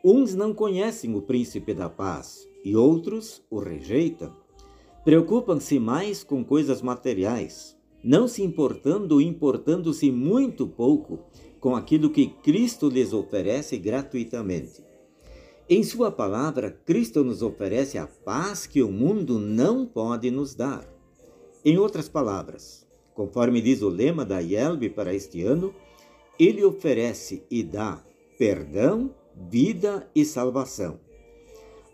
Uns 0.04 0.32
não 0.32 0.54
conhecem 0.54 1.12
o 1.16 1.22
príncipe 1.22 1.74
da 1.74 1.90
paz 1.90 2.48
e 2.64 2.76
outros 2.76 3.42
o 3.50 3.58
rejeitam. 3.58 4.32
Preocupam-se 5.04 5.76
mais 5.80 6.22
com 6.22 6.44
coisas 6.44 6.80
materiais, 6.80 7.73
não 8.04 8.28
se 8.28 8.42
importando 8.42 9.14
ou 9.14 9.20
importando-se 9.20 10.10
muito 10.10 10.66
pouco 10.66 11.20
com 11.58 11.74
aquilo 11.74 12.10
que 12.10 12.26
Cristo 12.26 12.88
lhes 12.88 13.14
oferece 13.14 13.78
gratuitamente. 13.78 14.84
Em 15.68 15.82
Sua 15.82 16.10
palavra, 16.10 16.70
Cristo 16.70 17.24
nos 17.24 17.40
oferece 17.40 17.96
a 17.96 18.06
paz 18.06 18.66
que 18.66 18.82
o 18.82 18.92
mundo 18.92 19.38
não 19.38 19.86
pode 19.86 20.30
nos 20.30 20.54
dar. 20.54 20.86
Em 21.64 21.78
outras 21.78 22.06
palavras, 22.06 22.86
conforme 23.14 23.62
diz 23.62 23.80
o 23.80 23.88
lema 23.88 24.26
da 24.26 24.40
IELB 24.40 24.90
para 24.90 25.14
este 25.14 25.40
ano, 25.40 25.74
Ele 26.38 26.62
oferece 26.62 27.42
e 27.50 27.62
dá 27.62 28.04
perdão, 28.38 29.14
vida 29.34 30.06
e 30.14 30.24
salvação. 30.24 31.00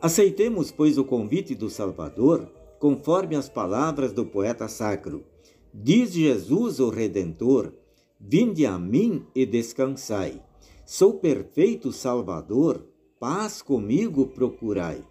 Aceitemos, 0.00 0.72
pois, 0.72 0.98
o 0.98 1.04
convite 1.04 1.54
do 1.54 1.70
Salvador, 1.70 2.50
conforme 2.78 3.36
as 3.36 3.48
palavras 3.48 4.12
do 4.12 4.24
poeta 4.24 4.66
sacro. 4.66 5.24
Diz 5.72 6.12
Jesus, 6.12 6.80
o 6.80 6.90
Redentor: 6.90 7.72
Vinde 8.18 8.66
a 8.66 8.78
mim 8.78 9.24
e 9.34 9.46
descansai. 9.46 10.42
Sou 10.84 11.14
perfeito 11.14 11.92
Salvador, 11.92 12.84
paz 13.18 13.62
comigo 13.62 14.26
procurai. 14.26 15.04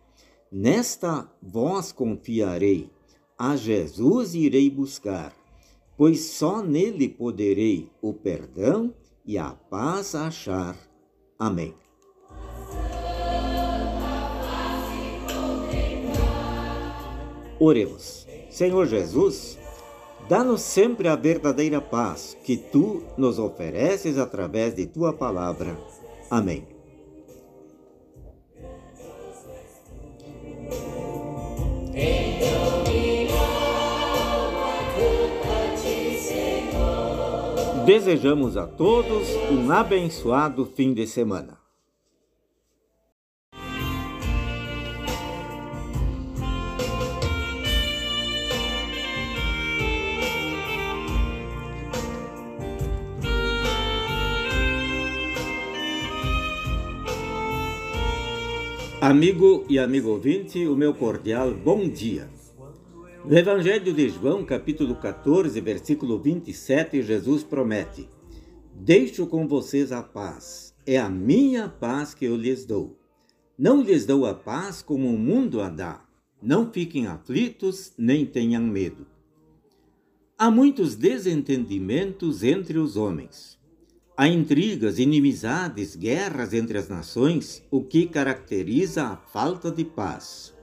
Nesta 0.51 1.31
vós 1.41 1.91
confiarei, 1.91 2.89
a 3.37 3.55
Jesus 3.55 4.35
irei 4.35 4.69
buscar, 4.69 5.33
pois 5.95 6.21
só 6.21 6.61
nele 6.61 7.07
poderei 7.07 7.89
o 8.01 8.13
perdão 8.13 8.93
e 9.25 9.37
a 9.37 9.51
paz 9.51 10.15
achar. 10.15 10.77
Amém. 11.37 11.73
Oremos. 17.59 18.27
Senhor 18.49 18.87
Jesus, 18.87 19.57
Dá-nos 20.29 20.62
sempre 20.62 21.07
a 21.07 21.15
verdadeira 21.15 21.81
paz 21.81 22.38
que 22.43 22.55
tu 22.55 23.01
nos 23.17 23.39
ofereces 23.39 24.19
através 24.19 24.75
de 24.75 24.86
tua 24.86 25.12
palavra. 25.12 25.75
Amém. 26.29 26.67
Desejamos 37.88 38.55
a 38.55 38.67
todos 38.67 39.27
um 39.51 39.71
abençoado 39.71 40.63
fim 40.63 40.93
de 40.93 41.07
semana. 41.07 41.58
Amigo 59.01 59.65
e 59.69 59.79
amigo 59.79 60.09
ouvinte, 60.09 60.67
o 60.67 60.75
meu 60.75 60.93
cordial 60.93 61.53
bom 61.53 61.87
dia. 61.87 62.29
No 63.23 63.37
Evangelho 63.37 63.93
de 63.93 64.09
João, 64.09 64.43
capítulo 64.43 64.93
14, 64.93 65.61
versículo 65.61 66.19
27, 66.19 67.01
Jesus 67.01 67.41
promete: 67.41 68.09
Deixo 68.75 69.25
com 69.25 69.47
vocês 69.47 69.93
a 69.93 70.03
paz, 70.03 70.75
é 70.85 70.97
a 70.97 71.07
minha 71.07 71.69
paz 71.69 72.13
que 72.13 72.25
eu 72.25 72.35
lhes 72.35 72.65
dou. 72.65 72.99
Não 73.57 73.81
lhes 73.81 74.05
dou 74.05 74.25
a 74.25 74.33
paz 74.33 74.81
como 74.81 75.07
o 75.07 75.17
mundo 75.17 75.61
a 75.61 75.69
dá. 75.69 76.05
Não 76.41 76.69
fiquem 76.69 77.07
aflitos, 77.07 77.93
nem 77.97 78.25
tenham 78.25 78.63
medo. 78.63 79.07
Há 80.37 80.51
muitos 80.51 80.95
desentendimentos 80.95 82.43
entre 82.43 82.77
os 82.77 82.97
homens. 82.97 83.58
Há 84.21 84.27
intrigas, 84.27 84.99
inimizades, 84.99 85.95
guerras 85.95 86.53
entre 86.53 86.77
as 86.77 86.89
nações, 86.89 87.63
o 87.71 87.81
que 87.81 88.05
caracteriza 88.05 89.03
a 89.05 89.15
falta 89.15 89.71
de 89.71 89.85
paz. 89.85 90.53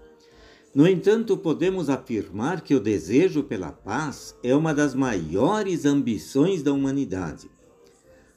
No 0.75 0.87
entanto, 0.87 1.39
podemos 1.39 1.89
afirmar 1.89 2.61
que 2.61 2.75
o 2.75 2.81
desejo 2.81 3.43
pela 3.43 3.73
paz 3.73 4.37
é 4.43 4.55
uma 4.55 4.75
das 4.75 4.95
maiores 4.95 5.87
ambições 5.87 6.63
da 6.63 6.71
humanidade. 6.71 7.51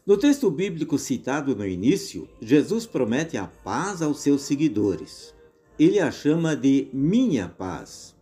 No 0.08 0.16
texto 0.16 0.50
bíblico 0.50 0.98
citado 0.98 1.54
no 1.54 1.68
início, 1.68 2.26
Jesus 2.42 2.86
promete 2.86 3.36
a 3.36 3.46
paz 3.46 4.02
aos 4.02 4.22
seus 4.22 4.44
seguidores. 4.44 5.36
Ele 5.78 6.00
a 6.00 6.12
chama 6.12 6.56
de 6.56 6.88
minha 6.94 7.50
paz. 7.50 8.16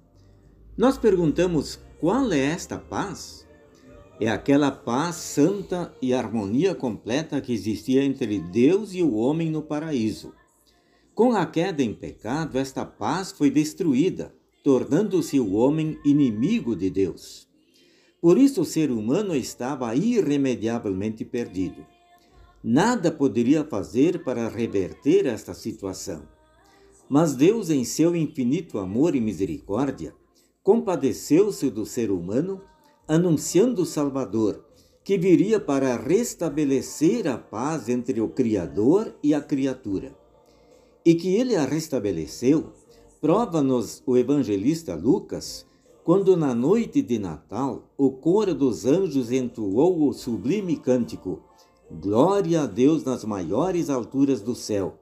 Nós 0.76 0.98
perguntamos 0.98 1.80
qual 2.00 2.34
é 2.34 2.40
esta 2.40 2.80
paz? 2.80 3.47
É 4.20 4.28
aquela 4.30 4.72
paz 4.72 5.16
santa 5.16 5.96
e 6.02 6.12
harmonia 6.12 6.74
completa 6.74 7.40
que 7.40 7.54
existia 7.54 8.04
entre 8.04 8.40
Deus 8.40 8.94
e 8.94 9.04
o 9.04 9.14
homem 9.14 9.52
no 9.52 9.62
paraíso. 9.62 10.34
Com 11.14 11.34
a 11.34 11.46
queda 11.46 11.84
em 11.84 11.94
pecado, 11.94 12.58
esta 12.58 12.84
paz 12.84 13.32
foi 13.32 13.52
destruída, 13.52 14.34
tornando-se 14.64 15.40
o 15.40 15.54
homem 15.54 16.00
inimigo 16.04 16.76
de 16.76 16.90
Deus. 16.90 17.48
Por 18.20 18.40
isso, 18.40 18.62
o 18.62 18.66
ser 18.66 18.90
humano 18.90 19.36
estava 19.36 19.96
irremediavelmente 19.96 21.24
perdido. 21.24 21.86
Nada 22.64 23.12
poderia 23.12 23.64
fazer 23.64 24.24
para 24.24 24.50
reverter 24.50 25.28
esta 25.28 25.54
situação. 25.54 26.24
Mas 27.08 27.36
Deus, 27.36 27.70
em 27.70 27.84
seu 27.84 28.16
infinito 28.16 28.80
amor 28.80 29.16
e 29.16 29.22
misericórdia, 29.22 30.14
compadeceu-se 30.64 31.70
do 31.70 31.86
ser 31.86 32.12
humano, 32.12 32.62
anunciando 33.08 33.84
o 33.84 33.86
Salvador, 33.86 34.66
que 35.04 35.18
viria 35.18 35.60
para 35.60 35.96
restabelecer 35.96 37.28
a 37.28 37.38
paz 37.38 37.88
entre 37.88 38.20
o 38.20 38.28
Criador 38.30 39.16
e 39.24 39.34
a 39.34 39.42
criatura 39.42 40.14
e 41.08 41.16
que 41.16 41.38
ele 41.38 41.56
a 41.56 41.64
restabeleceu, 41.64 42.74
prova-nos 43.22 44.04
o 44.06 44.18
evangelista 44.18 44.94
Lucas, 44.94 45.66
quando 46.04 46.36
na 46.36 46.54
noite 46.54 47.02
de 47.02 47.18
Natal 47.18 47.90
o 47.98 48.12
coro 48.12 48.54
dos 48.54 48.86
anjos 48.86 49.32
entoou 49.32 50.06
o 50.06 50.12
sublime 50.12 50.76
cântico: 50.76 51.40
Glória 51.90 52.64
a 52.64 52.66
Deus 52.66 53.06
nas 53.06 53.24
maiores 53.24 53.90
alturas 53.90 54.42
do 54.42 54.54
céu 54.54 54.98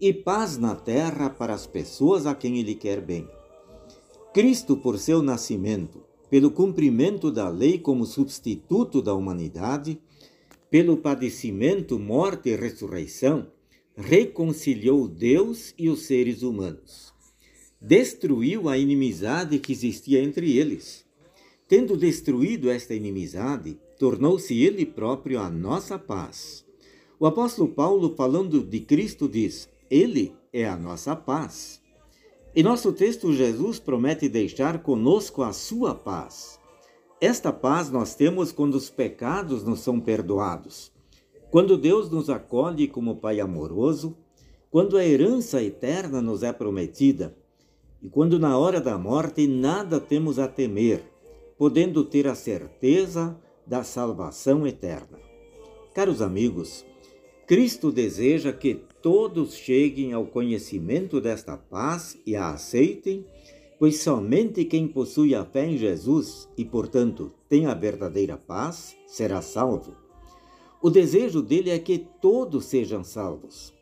e 0.00 0.14
paz 0.14 0.56
na 0.56 0.74
terra 0.74 1.28
para 1.28 1.52
as 1.52 1.66
pessoas 1.66 2.24
a 2.24 2.34
quem 2.34 2.56
ele 2.56 2.74
quer 2.74 3.02
bem. 3.02 3.28
Cristo, 4.32 4.78
por 4.78 4.98
seu 4.98 5.22
nascimento, 5.22 6.02
pelo 6.30 6.52
cumprimento 6.52 7.30
da 7.30 7.48
lei 7.48 7.78
como 7.78 8.06
substituto 8.06 9.02
da 9.02 9.12
humanidade, 9.12 10.00
pelo 10.70 10.96
padecimento, 10.96 11.98
morte 11.98 12.50
e 12.50 12.56
ressurreição, 12.56 13.48
reconciliou 13.96 15.08
Deus 15.08 15.74
e 15.76 15.88
os 15.88 16.02
seres 16.02 16.42
humanos. 16.42 17.12
Destruiu 17.80 18.68
a 18.68 18.78
inimizade 18.78 19.58
que 19.58 19.72
existia 19.72 20.22
entre 20.22 20.56
eles. 20.56 21.04
Tendo 21.66 21.96
destruído 21.96 22.70
esta 22.70 22.94
inimizade, 22.94 23.76
tornou-se 23.98 24.56
ele 24.56 24.86
próprio 24.86 25.40
a 25.40 25.50
nossa 25.50 25.98
paz. 25.98 26.64
O 27.18 27.26
apóstolo 27.26 27.68
Paulo, 27.68 28.14
falando 28.16 28.62
de 28.62 28.80
Cristo, 28.80 29.28
diz: 29.28 29.68
Ele 29.90 30.32
é 30.52 30.66
a 30.66 30.76
nossa 30.76 31.16
paz. 31.16 31.79
Em 32.54 32.62
nosso 32.62 32.92
texto, 32.92 33.32
Jesus 33.32 33.78
promete 33.78 34.28
deixar 34.28 34.82
conosco 34.82 35.42
a 35.42 35.52
sua 35.52 35.94
paz. 35.94 36.58
Esta 37.20 37.52
paz 37.52 37.90
nós 37.90 38.14
temos 38.14 38.50
quando 38.50 38.74
os 38.74 38.90
pecados 38.90 39.62
nos 39.62 39.80
são 39.80 40.00
perdoados 40.00 40.92
quando 41.50 41.76
Deus 41.76 42.08
nos 42.10 42.30
acolhe 42.30 42.86
como 42.86 43.16
Pai 43.16 43.40
amoroso, 43.40 44.16
quando 44.70 44.96
a 44.96 45.04
herança 45.04 45.60
eterna 45.62 46.22
nos 46.22 46.44
é 46.44 46.52
prometida 46.52 47.36
e 48.00 48.08
quando 48.08 48.38
na 48.38 48.56
hora 48.56 48.80
da 48.80 48.96
morte 48.96 49.46
nada 49.48 49.98
temos 49.98 50.38
a 50.38 50.46
temer, 50.46 51.02
podendo 51.58 52.04
ter 52.04 52.28
a 52.28 52.36
certeza 52.36 53.36
da 53.66 53.82
salvação 53.82 54.64
eterna. 54.64 55.18
Caros 55.92 56.22
amigos, 56.22 56.84
Cristo 57.50 57.90
deseja 57.90 58.52
que 58.52 58.76
todos 59.02 59.54
cheguem 59.54 60.12
ao 60.12 60.24
conhecimento 60.24 61.20
desta 61.20 61.56
paz 61.56 62.16
e 62.24 62.36
a 62.36 62.50
aceitem, 62.50 63.26
pois 63.76 63.98
somente 63.98 64.64
quem 64.64 64.86
possui 64.86 65.34
a 65.34 65.44
fé 65.44 65.66
em 65.66 65.76
Jesus 65.76 66.48
e, 66.56 66.64
portanto, 66.64 67.32
tem 67.48 67.66
a 67.66 67.74
verdadeira 67.74 68.36
paz 68.36 68.94
será 69.04 69.42
salvo. 69.42 69.96
O 70.80 70.88
desejo 70.88 71.42
dele 71.42 71.70
é 71.70 71.78
que 71.80 71.98
todos 71.98 72.66
sejam 72.66 73.02
salvos. 73.02 73.74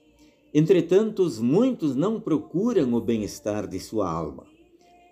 Entretanto, 0.55 1.31
muitos 1.43 1.95
não 1.95 2.19
procuram 2.19 2.95
o 2.95 3.03
bem-estar 3.03 3.67
de 3.67 3.79
sua 3.79 4.11
alma. 4.11 4.47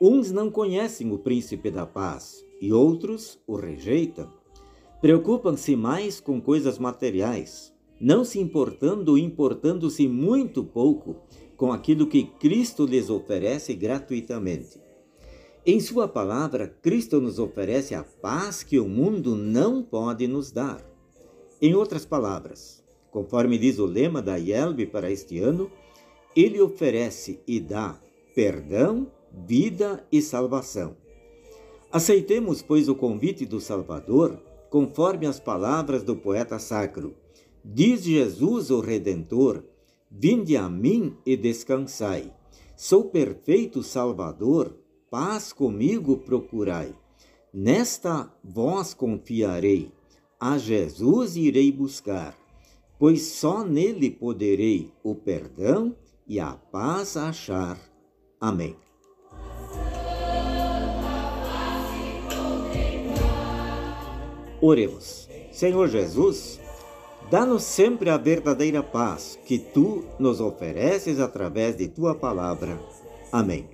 Uns 0.00 0.32
não 0.32 0.50
conhecem 0.50 1.12
o 1.12 1.18
príncipe 1.18 1.70
da 1.70 1.84
paz 1.84 2.42
e 2.58 2.72
outros 2.72 3.38
o 3.46 3.54
rejeitam. 3.54 4.32
Preocupam-se 5.02 5.76
mais 5.76 6.20
com 6.20 6.40
coisas 6.40 6.78
materiais, 6.78 7.75
não 8.00 8.24
se 8.24 8.38
importando 8.38 9.12
ou 9.12 9.18
importando-se 9.18 10.06
muito 10.06 10.64
pouco 10.64 11.16
com 11.56 11.72
aquilo 11.72 12.06
que 12.06 12.24
Cristo 12.24 12.84
lhes 12.84 13.08
oferece 13.08 13.74
gratuitamente. 13.74 14.80
Em 15.64 15.80
Sua 15.80 16.06
palavra, 16.06 16.68
Cristo 16.80 17.20
nos 17.20 17.38
oferece 17.38 17.94
a 17.94 18.04
paz 18.04 18.62
que 18.62 18.78
o 18.78 18.88
mundo 18.88 19.34
não 19.34 19.82
pode 19.82 20.28
nos 20.28 20.52
dar. 20.52 20.84
Em 21.60 21.74
outras 21.74 22.04
palavras, 22.04 22.84
conforme 23.10 23.58
diz 23.58 23.78
o 23.78 23.86
lema 23.86 24.20
da 24.20 24.36
IELB 24.36 24.86
para 24.86 25.10
este 25.10 25.38
ano, 25.38 25.70
ele 26.36 26.60
oferece 26.60 27.40
e 27.46 27.58
dá 27.58 27.98
perdão, 28.36 29.10
vida 29.32 30.06
e 30.12 30.20
salvação. 30.20 30.94
Aceitemos, 31.90 32.60
pois, 32.60 32.86
o 32.86 32.94
convite 32.94 33.46
do 33.46 33.58
Salvador, 33.58 34.38
conforme 34.68 35.26
as 35.26 35.40
palavras 35.40 36.02
do 36.02 36.14
poeta 36.14 36.58
sacro. 36.58 37.16
Diz 37.68 38.04
Jesus, 38.04 38.70
o 38.70 38.78
Redentor: 38.80 39.64
Vinde 40.08 40.56
a 40.56 40.68
mim 40.68 41.16
e 41.26 41.36
descansai. 41.36 42.32
Sou 42.76 43.06
perfeito 43.06 43.82
Salvador, 43.82 44.78
paz 45.10 45.52
comigo 45.52 46.18
procurai. 46.18 46.94
Nesta 47.52 48.32
vós 48.44 48.94
confiarei 48.94 49.90
a 50.38 50.58
Jesus 50.58 51.34
irei 51.34 51.72
buscar, 51.72 52.38
pois 53.00 53.22
só 53.22 53.64
nele 53.64 54.12
poderei 54.12 54.92
o 55.02 55.16
perdão 55.16 55.96
e 56.24 56.38
a 56.38 56.52
paz 56.52 57.16
achar. 57.16 57.80
Amém. 58.40 58.76
Oremos. 64.60 65.28
Senhor 65.50 65.88
Jesus, 65.88 66.60
dá-nos 67.30 67.62
sempre 67.62 68.10
a 68.10 68.16
verdadeira 68.16 68.82
paz 68.82 69.38
que 69.44 69.58
tu 69.58 70.04
nos 70.18 70.40
ofereces 70.40 71.20
através 71.20 71.76
de 71.76 71.88
tua 71.88 72.14
palavra. 72.14 72.78
Amém. 73.32 73.68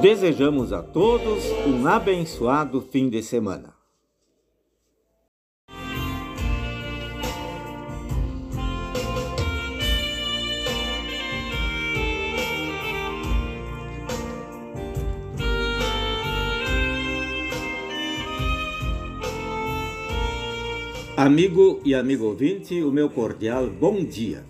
Desejamos 0.00 0.72
a 0.72 0.82
todos 0.82 1.44
um 1.66 1.86
abençoado 1.86 2.80
fim 2.80 3.10
de 3.10 3.22
semana. 3.22 3.79
Amigo 21.22 21.82
e 21.84 21.94
amigo 21.94 22.24
ouvinte, 22.24 22.82
o 22.82 22.90
meu 22.90 23.10
cordial 23.10 23.68
bom 23.68 24.02
dia. 24.02 24.42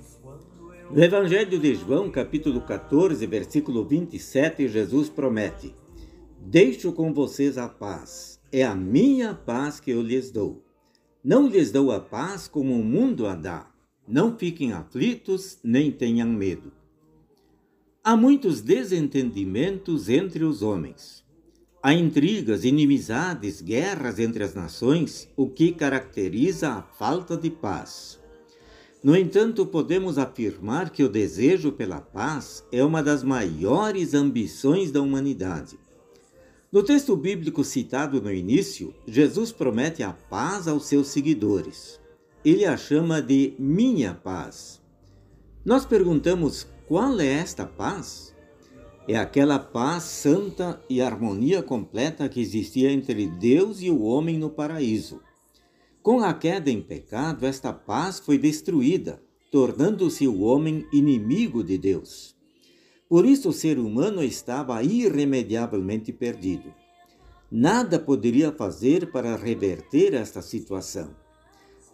No 0.89 1.03
Evangelho 1.03 1.59
de 1.59 1.75
João, 1.75 2.09
capítulo 2.09 2.61
14, 2.61 3.27
versículo 3.27 3.85
27, 3.85 4.69
Jesus 4.69 5.09
promete: 5.09 5.75
Deixo 6.39 6.93
com 6.93 7.13
vocês 7.13 7.59
a 7.59 7.69
paz, 7.69 8.41
é 8.53 8.63
a 8.63 8.73
minha 8.73 9.35
paz 9.35 9.81
que 9.81 9.91
eu 9.91 10.01
lhes 10.01 10.31
dou. 10.31 10.65
Não 11.25 11.49
lhes 11.49 11.73
dou 11.73 11.91
a 11.91 11.99
paz 11.99 12.47
como 12.47 12.73
o 12.79 12.85
mundo 12.85 13.27
a 13.27 13.35
dá. 13.35 13.69
Não 14.07 14.39
fiquem 14.39 14.73
aflitos, 14.73 15.59
nem 15.65 15.91
tenham 15.91 16.29
medo. 16.29 16.71
Há 18.05 18.17
muitos 18.17 18.61
desentendimentos 18.61 20.09
entre 20.09 20.45
os 20.45 20.63
homens. 20.63 21.20
Há 21.83 21.95
intrigas, 21.95 22.65
inimizades, 22.65 23.63
guerras 23.63 24.19
entre 24.19 24.45
as 24.45 24.55
nações, 24.55 25.27
o 25.35 25.49
que 25.49 25.73
caracteriza 25.73 26.73
a 26.73 26.83
falta 26.83 27.39
de 27.39 27.49
paz. 27.49 28.21
No 29.03 29.17
entanto, 29.17 29.65
podemos 29.65 30.19
afirmar 30.19 30.91
que 30.91 31.03
o 31.03 31.09
desejo 31.09 31.73
pela 31.73 31.99
paz 31.99 32.63
é 32.71 32.85
uma 32.85 33.03
das 33.03 33.23
maiores 33.23 34.13
ambições 34.13 34.91
da 34.93 35.01
humanidade. 35.01 35.79
No 36.71 36.83
texto 36.83 37.17
bíblico 37.17 37.65
citado 37.65 38.21
no 38.21 38.31
início, 38.31 38.95
Jesus 39.07 39.51
promete 39.51 40.03
a 40.03 40.13
paz 40.13 40.69
aos 40.69 40.85
seus 40.85 41.07
seguidores. 41.07 41.99
Ele 42.45 42.67
a 42.67 42.77
chama 42.77 43.23
de 43.23 43.55
minha 43.59 44.13
paz. 44.13 44.83
Nós 45.65 45.87
perguntamos 45.87 46.67
qual 46.87 47.19
é 47.19 47.27
esta 47.27 47.65
paz? 47.65 48.30
É 49.09 49.17
aquela 49.17 49.59
paz 49.59 50.05
santa 50.05 50.81
e 50.89 51.01
harmonia 51.01 51.63
completa 51.63 52.29
que 52.29 52.41
existia 52.41 52.93
entre 52.93 53.27
Deus 53.27 53.81
e 53.83 53.91
o 53.91 54.03
homem 54.03 54.39
no 54.39 54.51
paraíso. 54.51 55.21
Com 56.03 56.21
a 56.21 56.33
queda 56.33 56.71
em 56.71 56.81
pecado, 56.81 57.45
esta 57.45 57.73
paz 57.73 58.19
foi 58.19 58.39
destruída, 58.39 59.21
tornando-se 59.51 60.27
o 60.29 60.41
homem 60.43 60.87
inimigo 60.93 61.65
de 61.65 61.77
Deus. 61.77 62.37
Por 63.09 63.27
isso 63.27 63.49
o 63.49 63.53
ser 63.53 63.79
humano 63.79 64.23
estava 64.23 64.83
irremediavelmente 64.83 66.13
perdido. 66.13 66.73
Nada 67.51 67.99
poderia 67.99 68.53
fazer 68.53 69.11
para 69.11 69.35
reverter 69.35 70.15
esta 70.15 70.41
situação. 70.41 71.11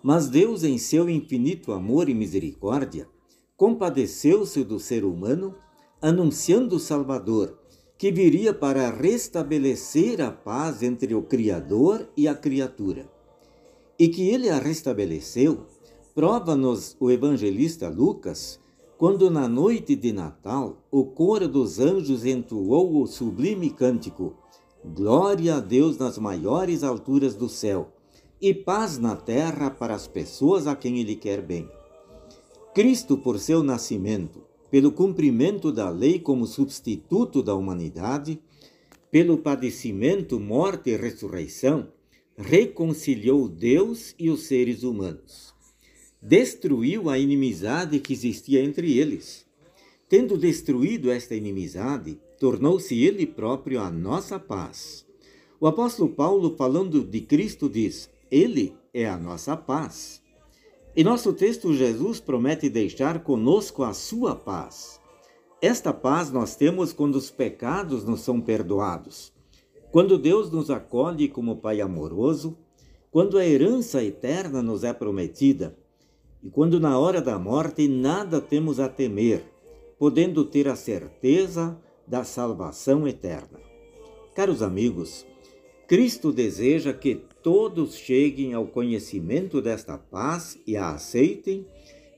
Mas 0.03 0.29
Deus, 0.29 0.63
em 0.63 0.77
seu 0.77 1.09
infinito 1.09 1.73
amor 1.73 2.11
e 2.11 2.15
misericórdia, 2.15 3.09
compadeceu-se 3.57 4.63
do 4.63 4.79
ser 4.79 5.03
humano, 5.03 5.55
anunciando 6.01 6.77
o 6.77 6.81
Salvador, 6.81 7.59
que 7.99 8.13
viria 8.13 8.53
para 8.53 8.91
restabelecer 8.91 10.21
a 10.21 10.31
paz 10.31 10.83
entre 10.83 11.15
o 11.15 11.23
Criador 11.23 12.09
e 12.17 12.29
a 12.29 12.35
criatura. 12.35 13.11
E 13.99 14.09
que 14.09 14.29
ele 14.29 14.51
a 14.51 14.59
restabeleceu, 14.59 15.67
prova-nos 16.15 16.97
o 17.01 17.11
evangelista 17.11 17.89
Lucas 17.89 18.61
quando 18.99 19.31
na 19.31 19.47
noite 19.47 19.95
de 19.95 20.11
Natal 20.11 20.79
o 20.91 21.05
coro 21.05 21.47
dos 21.47 21.79
anjos 21.79 22.25
entoou 22.25 23.03
o 23.03 23.07
sublime 23.07 23.71
cântico: 23.71 24.35
Glória 24.85 25.57
a 25.57 25.61
Deus 25.61 25.99
nas 25.99 26.17
maiores 26.17 26.83
alturas 26.83 27.35
do 27.35 27.49
céu 27.49 27.93
e 28.41 28.55
paz 28.55 28.99
na 28.99 29.15
terra 29.15 29.71
para 29.71 29.95
as 29.95 30.07
pessoas 30.07 30.67
a 30.67 30.75
quem 30.75 30.99
Ele 30.99 31.15
quer 31.15 31.43
bem. 31.43 31.69
Cristo, 32.75 33.17
por 33.17 33.39
seu 33.39 33.63
nascimento, 33.63 34.45
pelo 34.77 34.93
cumprimento 34.93 35.73
da 35.73 35.89
lei 35.89 36.19
como 36.19 36.47
substituto 36.47 37.43
da 37.43 37.55
humanidade, 37.55 38.39
pelo 39.11 39.39
padecimento, 39.39 40.39
morte 40.39 40.91
e 40.91 40.97
ressurreição, 40.99 41.89
reconciliou 42.37 43.49
Deus 43.49 44.15
e 44.19 44.29
os 44.29 44.43
seres 44.43 44.83
humanos 44.83 45.57
destruiu 46.21 47.09
a 47.09 47.19
inimizade 47.19 47.99
que 48.01 48.13
existia 48.13 48.63
entre 48.63 48.99
eles. 48.99 49.47
Tendo 50.11 50.37
destruído 50.37 51.11
esta 51.11 51.35
inimizade, 51.35 52.19
tornou-se 52.39 52.95
ele 53.03 53.27
próprio 53.27 53.81
a 53.81 53.91
nossa 53.91 54.39
paz. 54.39 55.07
O 55.59 55.67
apóstolo 55.67 56.11
Paulo, 56.11 56.55
falando 56.55 57.03
de 57.03 57.23
Cristo, 57.23 57.67
diz: 57.67 58.11
Ele 58.31 58.75
é 58.93 59.09
a 59.09 59.17
nossa 59.17 59.57
paz. 59.57 60.21
Em 60.99 61.05
nosso 61.05 61.35
texto, 61.35 61.75
Jesus 61.75 62.21
promete 62.21 62.71
deixar 62.71 63.23
conosco 63.23 63.85
a 63.85 63.93
sua 63.93 64.35
paz. 64.35 64.99
Esta 65.61 65.93
paz 65.93 66.33
nós 66.33 66.57
temos 66.57 66.91
quando 66.91 67.17
os 67.17 67.31
pecados 67.31 68.03
nos 68.03 68.23
são 68.23 68.41
perdoados, 68.41 69.31
quando 69.93 70.17
Deus 70.17 70.51
nos 70.51 70.71
acolhe 70.71 71.29
como 71.29 71.57
Pai 71.57 71.83
amoroso, 71.83 72.57
quando 73.11 73.37
a 73.37 73.45
herança 73.45 74.03
eterna 74.03 74.63
nos 74.63 74.85
é 74.85 74.93
prometida 74.95 75.77
e 76.43 76.49
quando 76.49 76.81
na 76.81 76.99
hora 76.99 77.21
da 77.21 77.39
morte 77.39 77.87
nada 77.87 78.41
temos 78.41 78.81
a 78.81 78.89
temer, 78.89 79.45
podendo 79.99 80.47
ter 80.47 80.67
a 80.67 80.77
certeza 80.77 81.79
da 82.07 82.25
salvação 82.25 83.07
eterna. 83.07 83.61
Caros 84.35 84.63
amigos, 84.63 85.27
Cristo 85.87 86.33
deseja 86.33 86.95
que 86.95 87.23
todos 87.47 87.95
cheguem 87.95 88.55
ao 88.55 88.67
conhecimento 88.67 89.63
desta 89.63 89.97
paz 89.97 90.61
e 90.67 90.77
a 90.77 90.91
aceitem, 90.91 91.65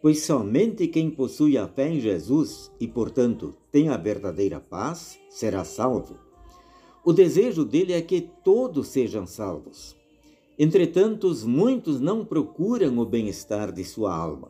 pois 0.00 0.22
somente 0.22 0.88
quem 0.88 1.10
possui 1.10 1.58
a 1.58 1.68
fé 1.68 1.90
em 1.90 2.00
Jesus 2.00 2.72
e, 2.80 2.88
portanto, 2.88 3.54
tem 3.70 3.90
a 3.90 3.98
verdadeira 3.98 4.58
paz, 4.58 5.18
será 5.28 5.64
salvo. 5.66 6.16
O 7.04 7.12
desejo 7.12 7.62
dele 7.62 7.92
é 7.92 8.00
que 8.00 8.22
todos 8.42 8.88
sejam 8.88 9.26
salvos. 9.26 9.94
Entretanto, 10.58 11.30
muitos 11.46 12.00
não 12.00 12.24
procuram 12.24 12.98
o 12.98 13.04
bem-estar 13.04 13.70
de 13.70 13.84
sua 13.84 14.16
alma. 14.16 14.48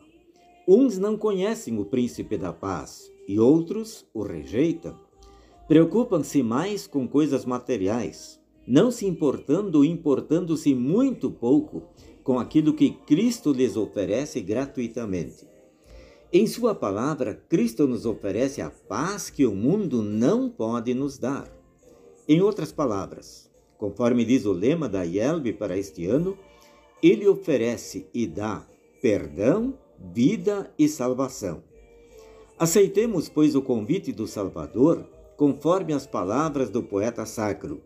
Uns 0.65 0.97
não 0.97 1.19
conhecem 1.19 1.77
o 1.77 1.85
príncipe 1.85 2.37
da 2.37 2.53
paz 2.53 3.11
e 3.27 3.37
outros 3.41 4.07
o 4.15 4.23
rejeitam. 4.23 4.97
Preocupam-se 5.67 6.41
mais 6.41 6.87
com 6.87 7.09
coisas 7.09 7.45
materiais, 7.45 8.38
não 8.69 8.91
se 8.91 9.07
importando 9.07 9.79
ou 9.79 9.85
importando-se 9.85 10.75
muito 10.75 11.31
pouco 11.31 11.83
com 12.23 12.39
aquilo 12.39 12.75
que 12.75 12.91
Cristo 12.91 13.53
lhes 13.53 13.77
oferece 13.77 14.41
gratuitamente. 14.41 15.47
Em 16.33 16.47
Sua 16.47 16.75
palavra, 16.75 17.35
Cristo 17.49 17.87
nos 17.87 18.05
oferece 18.05 18.61
a 18.61 18.71
paz 18.71 19.31
que 19.31 19.47
o 19.47 19.55
mundo 19.55 20.03
não 20.03 20.51
pode 20.51 20.93
nos 20.93 21.17
dar. 21.19 21.51
Em 22.29 22.43
outras 22.43 22.71
palavras, 22.71 23.49
Conforme 23.79 24.25
diz 24.25 24.45
o 24.45 24.53
lema 24.53 24.89
da 24.89 25.05
IELB 25.05 25.53
para 25.53 25.79
este 25.79 26.05
ano, 26.05 26.37
ele 27.01 27.29
oferece 27.29 28.09
e 28.13 28.27
dá 28.27 28.67
perdão, 29.01 29.79
vida 30.13 30.75
e 30.77 30.89
salvação. 30.89 31.63
Aceitemos, 32.59 33.29
pois, 33.29 33.55
o 33.55 33.63
convite 33.63 34.11
do 34.11 34.27
Salvador, 34.27 35.07
conforme 35.37 35.93
as 35.93 36.05
palavras 36.05 36.69
do 36.69 36.83
poeta 36.83 37.25
sacro. 37.25 37.81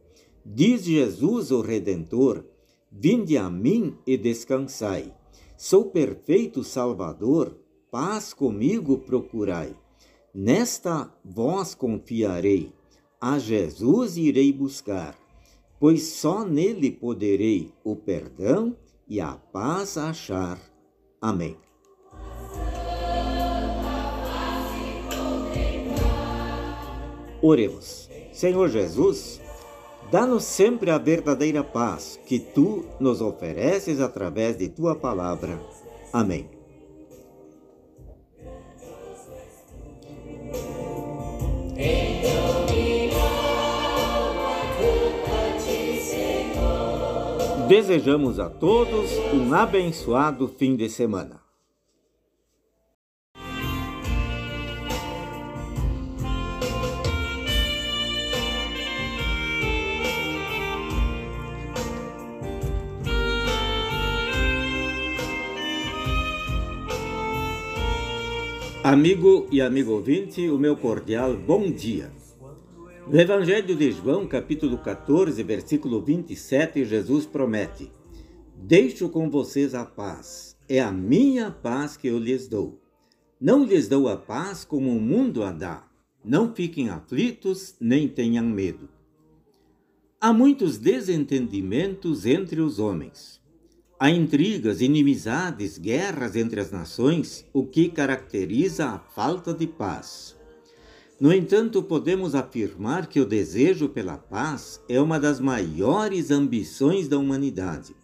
Diz 0.44 0.84
Jesus, 0.84 1.50
o 1.50 1.60
Redentor: 1.60 2.44
Vinde 2.90 3.36
a 3.36 3.48
mim 3.48 3.96
e 4.06 4.16
descansai. 4.16 5.12
Sou 5.56 5.86
perfeito 5.86 6.64
Salvador, 6.64 7.56
paz 7.90 8.34
comigo 8.34 8.98
procurai. 8.98 9.76
Nesta 10.34 11.12
vós 11.24 11.74
confiarei, 11.74 12.72
a 13.20 13.38
Jesus 13.38 14.16
irei 14.16 14.52
buscar 14.52 15.22
pois 15.82 16.04
só 16.04 16.44
nele 16.44 16.92
poderei 16.92 17.72
o 17.82 17.96
perdão 17.96 18.76
e 19.08 19.20
a 19.20 19.32
paz 19.32 19.98
achar. 19.98 20.56
Amém. 21.20 21.56
Oremos. 27.42 28.08
Senhor 28.32 28.68
Jesus, 28.68 29.40
dá-nos 30.12 30.44
sempre 30.44 30.90
a 30.90 30.98
verdadeira 30.98 31.64
paz 31.64 32.20
que 32.26 32.38
tu 32.38 32.84
nos 33.00 33.22
ofereces 33.22 33.98
através 33.98 34.58
de 34.58 34.68
tua 34.68 34.94
palavra. 34.94 35.58
Amém. 36.12 36.50
Desejamos 47.66 48.38
a 48.38 48.50
todos 48.50 49.10
um 49.32 49.54
abençoado 49.54 50.46
fim 50.46 50.76
de 50.76 50.90
semana. 50.90 51.41
Amigo 68.84 69.46
e 69.52 69.60
amigo 69.60 69.92
ouvinte, 69.92 70.48
o 70.48 70.58
meu 70.58 70.76
cordial 70.76 71.36
bom 71.36 71.70
dia. 71.70 72.10
No 73.06 73.20
Evangelho 73.20 73.76
de 73.76 73.92
João, 73.92 74.26
capítulo 74.26 74.76
14, 74.76 75.40
versículo 75.44 76.02
27, 76.02 76.84
Jesus 76.84 77.24
promete: 77.24 77.92
Deixo 78.56 79.08
com 79.08 79.30
vocês 79.30 79.72
a 79.72 79.84
paz, 79.84 80.56
é 80.68 80.80
a 80.80 80.90
minha 80.90 81.48
paz 81.48 81.96
que 81.96 82.08
eu 82.08 82.18
lhes 82.18 82.48
dou. 82.48 82.82
Não 83.40 83.64
lhes 83.64 83.86
dou 83.86 84.08
a 84.08 84.16
paz 84.16 84.64
como 84.64 84.90
o 84.90 85.00
mundo 85.00 85.44
a 85.44 85.52
dá. 85.52 85.88
Não 86.24 86.52
fiquem 86.52 86.88
aflitos, 86.88 87.76
nem 87.80 88.08
tenham 88.08 88.46
medo. 88.46 88.88
Há 90.20 90.32
muitos 90.32 90.76
desentendimentos 90.76 92.26
entre 92.26 92.60
os 92.60 92.80
homens. 92.80 93.41
Há 94.02 94.10
intrigas, 94.10 94.80
inimizades, 94.80 95.78
guerras 95.78 96.34
entre 96.34 96.58
as 96.58 96.72
nações, 96.72 97.46
o 97.52 97.64
que 97.64 97.88
caracteriza 97.88 98.86
a 98.86 98.98
falta 98.98 99.54
de 99.54 99.64
paz. 99.64 100.34
No 101.20 101.32
entanto, 101.32 101.80
podemos 101.84 102.34
afirmar 102.34 103.06
que 103.06 103.20
o 103.20 103.24
desejo 103.24 103.88
pela 103.88 104.18
paz 104.18 104.80
é 104.88 105.00
uma 105.00 105.20
das 105.20 105.38
maiores 105.38 106.32
ambições 106.32 107.06
da 107.06 107.16
humanidade. 107.16 107.94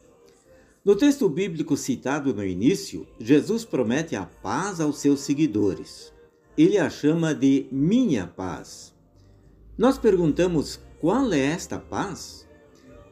No 0.84 0.94
texto 0.94 1.28
bíblico 1.28 1.76
citado 1.76 2.32
no 2.32 2.46
início, 2.46 3.04
Jesus 3.18 3.64
promete 3.64 4.14
a 4.14 4.24
paz 4.24 4.80
aos 4.80 4.98
seus 4.98 5.18
seguidores. 5.18 6.12
Ele 6.56 6.78
a 6.78 6.88
chama 6.88 7.34
de 7.34 7.66
minha 7.72 8.24
paz. 8.24 8.94
Nós 9.76 9.98
perguntamos 9.98 10.78
qual 11.00 11.32
é 11.32 11.40
esta 11.40 11.76
paz? 11.76 12.47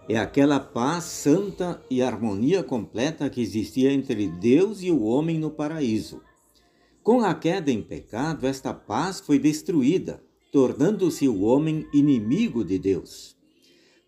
É 0.09 0.16
aquela 0.16 0.61
paz 0.61 1.05
santa 1.05 1.83
e 1.90 2.01
harmonia 2.01 2.62
completa 2.62 3.29
que 3.29 3.40
existia 3.40 3.92
entre 3.92 4.29
Deus 4.29 4.81
e 4.81 4.90
o 4.90 5.03
homem 5.03 5.37
no 5.37 5.51
paraíso. 5.51 6.21
Com 7.03 7.23
a 7.23 7.35
queda 7.35 7.73
em 7.73 7.83
pecado, 7.83 8.47
esta 8.47 8.73
paz 8.73 9.19
foi 9.19 9.38
destruída, 9.38 10.23
tornando-se 10.53 11.27
o 11.29 11.42
homem 11.42 11.87
inimigo 11.92 12.64
de 12.64 12.79
Deus. 12.79 13.37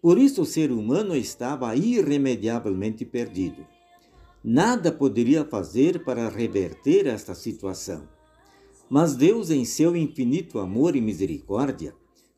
Por 0.01 0.19
isso, 0.19 0.43
o 0.43 0.47
ser 0.47 0.71
humano 0.71 1.17
estava 1.17 1.75
irremediavelmente 1.75 3.05
perdido. 3.05 3.67
Nada 4.43 4.93
poderia 4.93 5.45
fazer 5.45 6.05
para 6.05 6.29
reverter 6.29 7.09
esta 7.09 7.35
situação. 7.35 8.09
Mas 8.89 9.17
Deus, 9.17 9.51
em 9.51 9.65
seu 9.65 9.97
infinito 9.97 10.61
amor 10.61 10.95
e 10.95 11.01
misericórdia, 11.01 11.93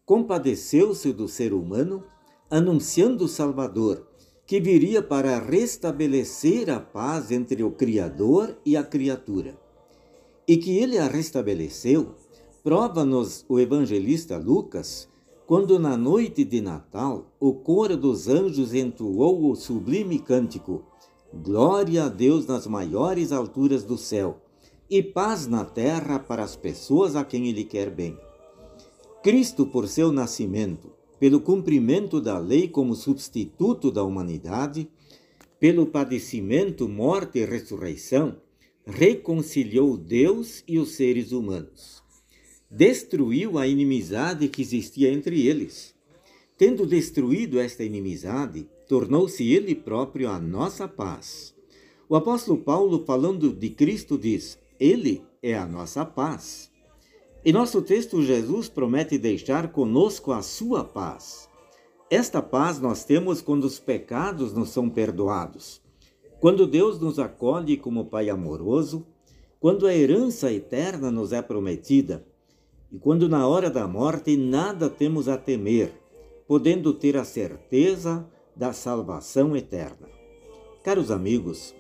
compadeceu-se 0.07 1.13
do 1.13 1.29
ser 1.29 1.53
humano, 1.53 2.03
anunciando 2.51 3.25
o 3.25 3.29
Salvador, 3.29 4.07
que 4.45 4.61
viria 4.61 5.01
para 5.01 5.39
restabelecer 5.39 6.69
a 6.69 6.81
paz 6.81 7.31
entre 7.31 7.63
o 7.63 7.71
Criador 7.71 8.59
e 8.67 8.77
a 8.77 8.83
criatura. 8.83 9.57
E 10.49 10.57
que 10.57 10.77
ele 10.77 10.99
a 10.99 11.07
restabeleceu, 11.07 12.17
prova-nos 12.63 13.45
o 13.49 13.61
evangelista 13.61 14.37
Lucas, 14.37 15.09
quando 15.47 15.79
na 15.79 15.97
noite 15.97 16.45
de 16.45 16.61
Natal 16.61 17.27
o 17.39 17.55
coro 17.55 17.97
dos 17.97 18.27
anjos 18.27 18.75
entoou 18.75 19.49
o 19.51 19.55
sublime 19.55 20.19
cântico: 20.19 20.83
Glória 21.33 22.05
a 22.05 22.09
Deus 22.09 22.47
nas 22.47 22.67
maiores 22.67 23.31
alturas 23.31 23.85
do 23.85 23.97
céu 23.97 24.41
e 24.91 25.01
paz 25.01 25.47
na 25.47 25.65
terra 25.65 26.19
para 26.19 26.43
as 26.43 26.57
pessoas 26.57 27.15
a 27.15 27.25
quem 27.25 27.47
ele 27.47 27.63
quer 27.63 27.89
bem. 27.89 28.19
Cristo, 29.23 29.65
por 29.65 29.87
seu 29.87 30.11
nascimento, 30.11 30.91
pelo 31.21 31.39
cumprimento 31.39 32.19
da 32.19 32.39
lei 32.39 32.67
como 32.67 32.95
substituto 32.95 33.91
da 33.91 34.03
humanidade, 34.03 34.89
pelo 35.61 35.85
padecimento, 35.85 36.89
morte 36.89 37.41
e 37.41 37.45
ressurreição, 37.45 38.41
reconciliou 38.87 39.99
Deus 39.99 40.65
e 40.67 40.79
os 40.79 40.93
seres 40.93 41.31
humanos. 41.31 42.03
Destruiu 42.71 43.59
a 43.59 43.67
inimizade 43.67 44.49
que 44.49 44.63
existia 44.63 45.13
entre 45.13 45.47
eles. 45.47 45.95
Tendo 46.57 46.87
destruído 46.87 47.61
esta 47.61 47.85
inimizade, 47.85 48.67
tornou-se 48.89 49.47
ele 49.47 49.75
próprio 49.75 50.31
a 50.31 50.39
nossa 50.39 50.89
paz. 50.89 51.55
O 52.09 52.17
apóstolo 52.17 52.59
Paulo, 52.59 53.05
falando 53.05 53.53
de 53.53 53.69
Cristo, 53.69 54.17
diz: 54.17 54.59
Ele 54.79 55.23
é 55.43 55.55
a 55.55 55.67
nossa 55.67 56.05
paz. 56.05 56.70
Em 57.43 57.55
nosso 57.55 57.81
texto, 57.81 58.21
Jesus 58.21 58.69
promete 58.69 59.17
deixar 59.17 59.73
conosco 59.73 60.31
a 60.31 60.43
sua 60.43 60.85
paz. 60.85 61.49
Esta 62.11 62.43
paz 62.43 62.79
nós 62.79 63.03
temos 63.03 63.41
quando 63.41 63.65
os 63.65 63.79
pecados 63.79 64.53
nos 64.53 64.69
são 64.69 64.91
perdoados, 64.91 65.81
quando 66.39 66.67
Deus 66.67 67.01
nos 67.01 67.19
acolhe 67.19 67.79
como 67.79 68.05
Pai 68.05 68.29
amoroso, 68.29 69.07
quando 69.59 69.87
a 69.87 69.95
herança 69.95 70.53
eterna 70.53 71.11
nos 71.11 71.33
é 71.33 71.41
prometida 71.41 72.27
e 72.93 72.99
quando 72.99 73.27
na 73.27 73.47
hora 73.49 73.71
da 73.71 73.89
morte 73.89 74.37
nada 74.37 74.91
temos 74.91 75.27
a 75.27 75.39
temer, 75.39 75.93
podendo 76.47 76.93
ter 76.93 77.17
a 77.17 77.25
certeza 77.25 78.29
da 78.55 78.75
salvação 78.75 79.57
eterna. 79.57 80.09
Caros 80.83 81.11
amigos, 81.11 81.75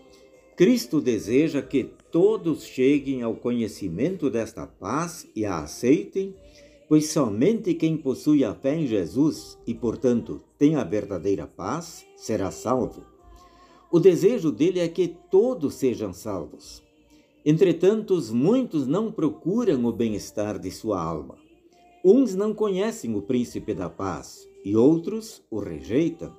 Cristo 0.56 1.02
deseja 1.02 1.60
que 1.60 1.90
todos 2.10 2.64
cheguem 2.64 3.22
ao 3.22 3.34
conhecimento 3.34 4.28
desta 4.28 4.66
paz 4.66 5.28
e 5.34 5.44
a 5.44 5.60
aceitem, 5.60 6.34
pois 6.88 7.10
somente 7.10 7.74
quem 7.74 7.96
possui 7.96 8.44
a 8.44 8.54
fé 8.54 8.76
em 8.76 8.86
Jesus 8.86 9.58
e, 9.66 9.74
portanto, 9.74 10.42
tem 10.58 10.76
a 10.76 10.84
verdadeira 10.84 11.46
paz, 11.46 12.04
será 12.16 12.50
salvo. 12.50 13.04
O 13.90 13.98
desejo 13.98 14.50
dele 14.52 14.80
é 14.80 14.88
que 14.88 15.08
todos 15.30 15.74
sejam 15.74 16.12
salvos. 16.12 16.82
Entretanto, 17.44 18.20
muitos 18.32 18.86
não 18.86 19.10
procuram 19.10 19.84
o 19.84 19.92
bem-estar 19.92 20.58
de 20.58 20.70
sua 20.70 21.02
alma. 21.02 21.38
Uns 22.04 22.34
não 22.34 22.52
conhecem 22.54 23.14
o 23.16 23.22
príncipe 23.22 23.72
da 23.72 23.88
paz 23.88 24.48
e 24.64 24.76
outros 24.76 25.42
o 25.50 25.58
rejeitam. 25.58 26.34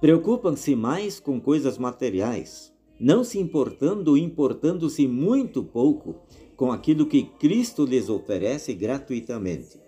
Preocupam-se 0.00 0.76
mais 0.76 1.18
com 1.18 1.40
coisas 1.40 1.78
materiais, 1.78 2.72
não 2.98 3.22
se 3.22 3.38
importando 3.38 4.12
ou 4.12 4.16
importando-se 4.16 5.06
muito 5.06 5.62
pouco 5.62 6.16
com 6.56 6.72
aquilo 6.72 7.06
que 7.06 7.24
Cristo 7.24 7.84
lhes 7.84 8.08
oferece 8.08 8.72
gratuitamente. 8.72 9.78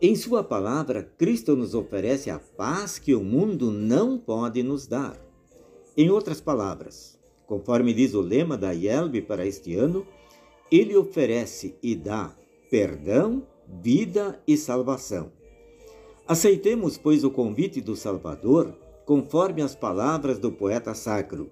Em 0.00 0.16
Sua 0.16 0.42
palavra, 0.42 1.02
Cristo 1.16 1.54
nos 1.54 1.74
oferece 1.74 2.30
a 2.30 2.38
paz 2.38 2.98
que 2.98 3.14
o 3.14 3.22
mundo 3.22 3.70
não 3.70 4.18
pode 4.18 4.62
nos 4.62 4.86
dar. 4.86 5.16
Em 5.96 6.10
outras 6.10 6.40
palavras, 6.40 7.18
conforme 7.46 7.92
diz 7.92 8.14
o 8.14 8.20
lema 8.20 8.56
da 8.56 8.72
IELB 8.72 9.22
para 9.22 9.46
este 9.46 9.74
ano, 9.74 10.06
ele 10.70 10.96
oferece 10.96 11.76
e 11.82 11.94
dá 11.94 12.34
perdão, 12.70 13.46
vida 13.82 14.42
e 14.48 14.56
salvação. 14.56 15.30
Aceitemos, 16.26 16.96
pois, 16.96 17.22
o 17.22 17.30
convite 17.30 17.82
do 17.82 17.94
Salvador, 17.94 18.74
conforme 19.04 19.60
as 19.60 19.74
palavras 19.74 20.38
do 20.38 20.50
poeta 20.50 20.94
sacro 20.94 21.50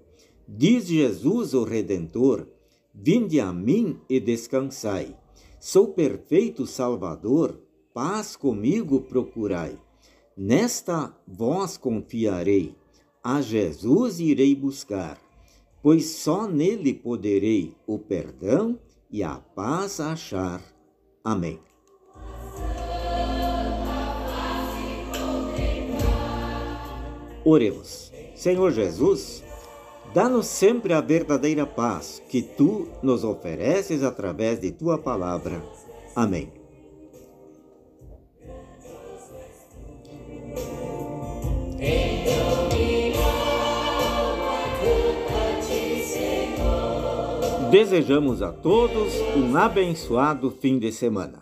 Diz 0.52 0.88
Jesus, 0.88 1.54
o 1.54 1.62
Redentor: 1.62 2.44
Vinde 2.92 3.38
a 3.38 3.52
mim 3.52 4.00
e 4.08 4.18
descansai. 4.18 5.16
Sou 5.60 5.92
perfeito 5.92 6.66
Salvador, 6.66 7.60
paz 7.94 8.34
comigo 8.34 9.00
procurai. 9.02 9.78
Nesta 10.36 11.16
vós 11.24 11.76
confiarei, 11.76 12.74
a 13.22 13.40
Jesus 13.40 14.18
irei 14.18 14.56
buscar, 14.56 15.22
pois 15.80 16.06
só 16.06 16.48
nele 16.48 16.94
poderei 16.94 17.76
o 17.86 17.96
perdão 17.96 18.76
e 19.08 19.22
a 19.22 19.36
paz 19.36 20.00
achar. 20.00 20.60
Amém. 21.22 21.60
Oremos. 27.44 28.10
Senhor 28.34 28.72
Jesus, 28.72 29.44
Dá-nos 30.12 30.46
sempre 30.46 30.92
a 30.92 31.00
verdadeira 31.00 31.64
paz 31.64 32.20
que 32.28 32.42
tu 32.42 32.88
nos 33.00 33.22
ofereces 33.22 34.02
através 34.02 34.60
de 34.60 34.72
tua 34.72 34.98
palavra. 34.98 35.62
Amém. 36.16 36.52
Desejamos 47.70 48.42
a 48.42 48.50
todos 48.50 49.14
um 49.36 49.56
abençoado 49.56 50.50
fim 50.50 50.76
de 50.76 50.90
semana. 50.90 51.39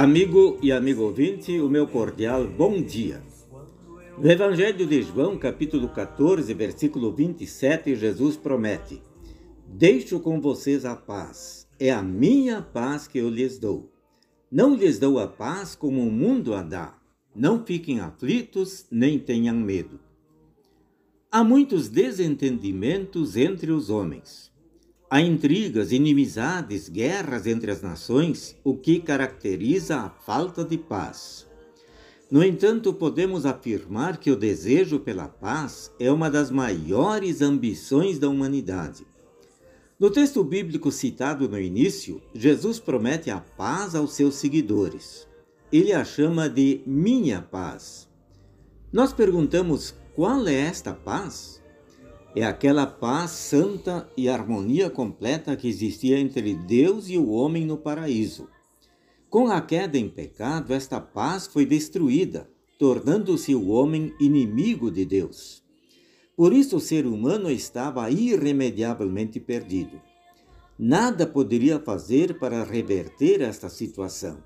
Amigo 0.00 0.56
e 0.62 0.70
amigo 0.70 1.02
ouvinte, 1.02 1.58
o 1.58 1.68
meu 1.68 1.84
cordial 1.84 2.46
bom 2.46 2.80
dia. 2.80 3.20
No 4.16 4.30
Evangelho 4.30 4.86
de 4.86 5.02
João, 5.02 5.36
capítulo 5.36 5.88
14, 5.88 6.54
versículo 6.54 7.12
27, 7.12 7.96
Jesus 7.96 8.36
promete: 8.36 9.02
Deixo 9.66 10.20
com 10.20 10.40
vocês 10.40 10.84
a 10.84 10.94
paz, 10.94 11.66
é 11.80 11.90
a 11.90 12.00
minha 12.00 12.62
paz 12.62 13.08
que 13.08 13.18
eu 13.18 13.28
lhes 13.28 13.58
dou. 13.58 13.92
Não 14.48 14.76
lhes 14.76 15.00
dou 15.00 15.18
a 15.18 15.26
paz 15.26 15.74
como 15.74 16.00
o 16.00 16.12
mundo 16.12 16.54
a 16.54 16.62
dá. 16.62 16.96
Não 17.34 17.66
fiquem 17.66 17.98
aflitos, 17.98 18.86
nem 18.92 19.18
tenham 19.18 19.56
medo. 19.56 19.98
Há 21.28 21.42
muitos 21.42 21.88
desentendimentos 21.88 23.36
entre 23.36 23.72
os 23.72 23.90
homens. 23.90 24.47
Há 25.10 25.22
intrigas, 25.22 25.90
inimizades, 25.90 26.86
guerras 26.86 27.46
entre 27.46 27.70
as 27.70 27.80
nações, 27.80 28.54
o 28.62 28.76
que 28.76 29.00
caracteriza 29.00 29.96
a 29.96 30.10
falta 30.10 30.62
de 30.62 30.76
paz. 30.76 31.46
No 32.30 32.44
entanto, 32.44 32.92
podemos 32.92 33.46
afirmar 33.46 34.18
que 34.18 34.30
o 34.30 34.36
desejo 34.36 35.00
pela 35.00 35.26
paz 35.26 35.90
é 35.98 36.12
uma 36.12 36.30
das 36.30 36.50
maiores 36.50 37.40
ambições 37.40 38.18
da 38.18 38.28
humanidade. 38.28 39.06
No 39.98 40.10
texto 40.10 40.44
bíblico 40.44 40.92
citado 40.92 41.48
no 41.48 41.58
início, 41.58 42.20
Jesus 42.34 42.78
promete 42.78 43.30
a 43.30 43.40
paz 43.40 43.94
aos 43.94 44.12
seus 44.12 44.34
seguidores. 44.34 45.26
Ele 45.72 45.90
a 45.94 46.04
chama 46.04 46.50
de 46.50 46.82
minha 46.86 47.40
paz. 47.40 48.06
Nós 48.92 49.10
perguntamos 49.10 49.94
qual 50.14 50.46
é 50.46 50.54
esta 50.54 50.92
paz? 50.92 51.57
É 52.38 52.44
aquela 52.44 52.86
paz 52.86 53.32
santa 53.32 54.08
e 54.16 54.28
harmonia 54.28 54.88
completa 54.88 55.56
que 55.56 55.66
existia 55.66 56.18
entre 56.20 56.54
Deus 56.54 57.08
e 57.08 57.18
o 57.18 57.30
homem 57.30 57.66
no 57.66 57.76
paraíso. 57.76 58.48
Com 59.28 59.48
a 59.48 59.60
queda 59.60 59.98
em 59.98 60.08
pecado, 60.08 60.72
esta 60.72 61.00
paz 61.00 61.48
foi 61.48 61.66
destruída, 61.66 62.48
tornando-se 62.78 63.54
o 63.56 63.68
homem 63.68 64.14
inimigo 64.20 64.88
de 64.88 65.04
Deus. 65.04 65.64
Por 66.36 66.52
isso 66.52 66.76
o 66.76 66.80
ser 66.80 67.06
humano 67.06 67.50
estava 67.50 68.08
irremediavelmente 68.08 69.40
perdido. 69.40 70.00
Nada 70.78 71.26
poderia 71.26 71.80
fazer 71.80 72.38
para 72.38 72.62
reverter 72.62 73.40
esta 73.40 73.68
situação. 73.68 74.38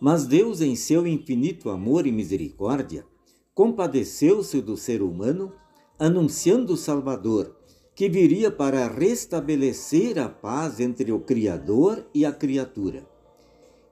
Mas 0.00 0.26
Deus, 0.26 0.60
em 0.60 0.74
seu 0.74 1.06
infinito 1.06 1.70
amor 1.70 2.08
e 2.08 2.10
misericórdia, 2.10 3.06
compadeceu-se 3.54 4.60
do 4.60 4.76
ser 4.76 5.00
humano, 5.00 5.52
anunciando 5.98 6.74
o 6.74 6.76
Salvador, 6.76 7.54
que 7.94 8.08
viria 8.08 8.50
para 8.50 8.88
restabelecer 8.88 10.18
a 10.18 10.28
paz 10.28 10.80
entre 10.80 11.12
o 11.12 11.20
Criador 11.20 12.04
e 12.12 12.24
a 12.24 12.32
criatura. 12.32 13.06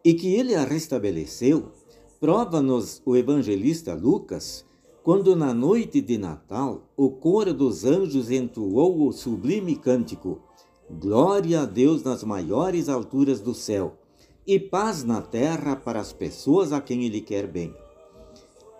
E 0.04 0.12
que 0.14 0.34
ele 0.34 0.54
a 0.54 0.64
restabeleceu, 0.64 1.70
prova-nos 2.18 3.00
o 3.06 3.16
evangelista 3.16 3.94
Lucas, 3.94 4.64
quando 5.02 5.34
na 5.36 5.52
noite 5.52 6.00
de 6.00 6.18
Natal 6.18 6.88
o 6.96 7.10
coro 7.10 7.52
dos 7.52 7.84
anjos 7.84 8.30
entoou 8.30 9.06
o 9.06 9.12
sublime 9.12 9.76
cântico: 9.76 10.40
Glória 10.90 11.62
a 11.62 11.64
Deus 11.64 12.02
nas 12.02 12.22
maiores 12.22 12.88
alturas 12.88 13.40
do 13.40 13.54
céu 13.54 13.96
e 14.46 14.58
paz 14.58 15.04
na 15.04 15.20
terra 15.20 15.76
para 15.76 16.00
as 16.00 16.12
pessoas 16.12 16.72
a 16.72 16.80
quem 16.80 17.04
ele 17.04 17.20
quer 17.20 17.46
bem. 17.46 17.74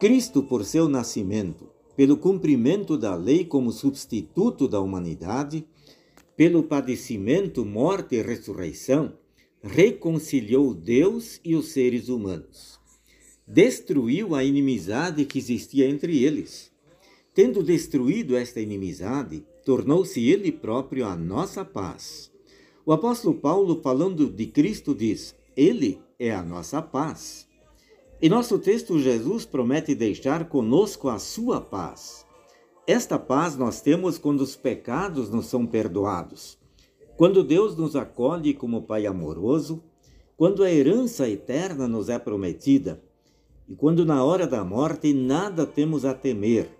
Cristo, 0.01 0.43
por 0.43 0.65
seu 0.65 0.89
nascimento, 0.89 1.72
pelo 1.97 2.17
cumprimento 2.17 2.97
da 2.97 3.15
lei 3.15 3.45
como 3.45 3.71
substituto 3.71 4.67
da 4.67 4.81
humanidade, 4.81 5.67
pelo 6.37 6.63
padecimento, 6.63 7.65
morte 7.65 8.17
e 8.17 8.23
ressurreição, 8.23 9.13
reconciliou 9.63 10.75
Deus 10.75 11.41
e 11.45 11.55
os 11.55 11.69
seres 11.69 12.09
humanos. 12.09 12.81
Destruiu 13.47 14.35
a 14.35 14.43
inimizade 14.43 15.25
que 15.25 15.39
existia 15.39 15.89
entre 15.89 16.23
eles. 16.23 16.73
Tendo 17.35 17.63
destruído 17.63 18.37
esta 18.37 18.61
inimizade, 18.61 19.45
tornou-se 19.65 20.21
ele 20.21 20.51
próprio 20.51 21.07
a 21.07 21.17
nossa 21.17 21.65
paz. 21.65 22.31
O 22.85 22.93
apóstolo 22.93 23.35
Paulo, 23.35 23.81
falando 23.83 24.29
de 24.29 24.47
Cristo, 24.47 24.95
diz: 24.95 25.35
Ele 25.57 26.01
é 26.19 26.33
a 26.33 26.43
nossa 26.43 26.83
paz. 26.83 27.47
Em 28.25 28.29
nosso 28.29 28.57
texto, 28.57 29.01
Jesus 29.01 29.45
promete 29.45 29.97
deixar 29.97 30.49
conosco 30.49 31.09
a 31.09 31.19
sua 31.19 31.61
paz. 31.61 32.25
Esta 32.87 33.19
paz 33.19 33.57
nós 33.57 33.81
temos 33.81 34.17
quando 34.17 34.43
os 34.43 34.55
pecados 34.55 35.29
nos 35.29 35.47
são 35.47 35.67
perdoados, 35.67 36.57
quando 37.17 37.43
Deus 37.43 37.77
nos 37.77 37.97
acolhe 37.97 38.55
como 38.55 38.83
Pai 38.83 39.07
amoroso, 39.07 39.83
quando 40.37 40.63
a 40.63 40.71
herança 40.71 41.29
eterna 41.29 41.89
nos 41.89 42.09
é 42.09 42.17
prometida 42.17 43.03
e 43.69 43.75
quando 43.75 44.05
na 44.05 44.23
hora 44.23 44.47
da 44.47 44.63
morte 44.63 45.13
nada 45.13 45.67
temos 45.67 46.05
a 46.05 46.15
temer, 46.15 46.71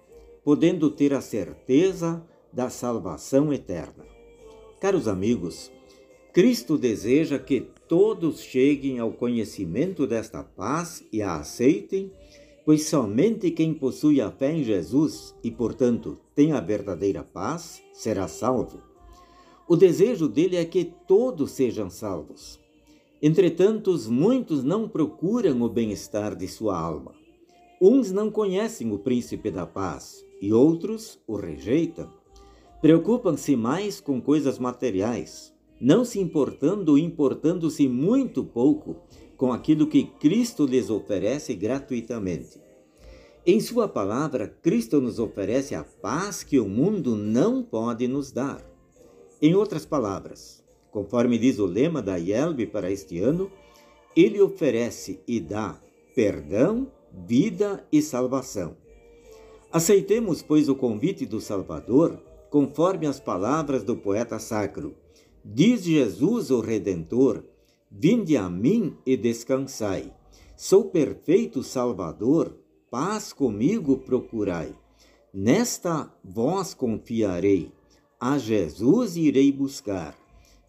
podendo 0.45 0.93
ter 0.93 1.13
a 1.13 1.21
certeza 1.21 2.25
da 2.53 2.71
salvação 2.71 3.53
eterna. 3.53 4.05
Caros 4.81 5.09
amigos, 5.09 5.73
Cristo 6.33 6.79
deseja 6.79 7.37
que 7.37 7.67
todos 7.93 8.41
cheguem 8.41 8.99
ao 8.99 9.13
conhecimento 9.13 10.07
desta 10.07 10.43
paz 10.43 11.07
e 11.13 11.21
a 11.21 11.37
aceitem, 11.37 12.11
pois 12.65 12.87
somente 12.87 13.51
quem 13.51 13.75
possui 13.75 14.19
a 14.19 14.31
fé 14.31 14.51
em 14.51 14.65
Jesus 14.65 15.35
e, 15.45 15.51
portanto, 15.51 16.19
tem 16.35 16.53
a 16.53 16.61
verdadeira 16.61 17.23
paz, 17.23 17.83
será 17.93 18.27
salvo. 18.27 18.81
O 19.69 19.77
desejo 19.77 20.27
dele 20.27 20.57
é 20.57 20.65
que 20.65 20.91
todos 21.07 21.51
sejam 21.51 21.91
salvos. 21.91 22.59
Entretanto, 23.21 23.95
muitos 24.11 24.65
não 24.65 24.89
procuram 24.89 25.61
o 25.61 25.69
bem-estar 25.69 26.35
de 26.35 26.49
sua 26.49 26.81
alma. 26.81 27.13
Uns 27.79 28.11
não 28.11 28.31
conhecem 28.31 28.91
o 28.91 28.99
príncipe 28.99 29.51
da 29.51 29.67
paz 29.67 30.25
e 30.41 30.51
outros 30.51 31.21
o 31.27 31.37
rejeitam. 31.37 32.11
Preocupam-se 32.81 33.55
mais 33.55 34.01
com 34.01 34.19
coisas 34.19 34.59
materiais, 34.59 35.52
não 35.83 36.05
se 36.05 36.21
importando 36.21 36.93
ou 36.93 36.99
importando-se 36.99 37.89
muito 37.89 38.45
pouco 38.45 39.03
com 39.37 39.53
aquilo 39.53 39.89
que 39.89 40.05
Cristo 40.05 40.65
lhes 40.65 40.89
oferece 40.89 41.55
gratuitamente. 41.55 42.61
Em 43.45 43.59
Sua 43.59 43.89
palavra, 43.89 44.47
Cristo 44.47 45.01
nos 45.01 45.19
oferece 45.19 45.75
a 45.75 45.83
paz 45.83 46.45
que 46.45 46.61
o 46.61 46.69
mundo 46.69 47.17
não 47.17 47.65
pode 47.65 48.07
nos 48.07 48.31
dar. 48.31 48.65
Em 49.41 49.57
outras 49.57 49.85
palavras, 49.85 50.63
conforme 50.93 51.37
diz 51.37 51.59
o 51.59 51.67
lema 51.67 52.01
da 52.01 52.17
IELB 52.17 52.67
para 52.69 52.89
este 52.89 53.19
ano, 53.19 53.51
ele 54.15 54.41
oferece 54.41 55.21
e 55.27 55.41
dá 55.41 55.81
perdão, 56.15 56.87
vida 57.27 57.85
e 57.91 58.01
salvação. 58.01 58.77
Aceitemos, 59.73 60.43
pois, 60.43 60.69
o 60.69 60.77
convite 60.77 61.27
do 61.27 61.41
Salvador, 61.41 62.21
conforme 62.51 63.07
as 63.07 63.19
palavras 63.19 63.83
do 63.83 63.97
poeta 63.97 64.39
sacro. 64.39 65.02
Diz 65.45 65.83
Jesus, 65.85 66.51
o 66.51 66.61
Redentor: 66.61 67.45
Vinde 67.91 68.37
a 68.37 68.49
mim 68.49 68.97
e 69.05 69.17
descansai. 69.17 70.13
Sou 70.57 70.85
perfeito 70.85 71.63
Salvador, 71.63 72.57
paz 72.91 73.33
comigo 73.33 73.99
procurai. 73.99 74.75
Nesta 75.35 76.13
vós 76.23 76.75
confiarei, 76.75 77.73
a 78.21 78.39
Jesus 78.39 79.17
irei 79.17 79.51
buscar, 79.51 80.17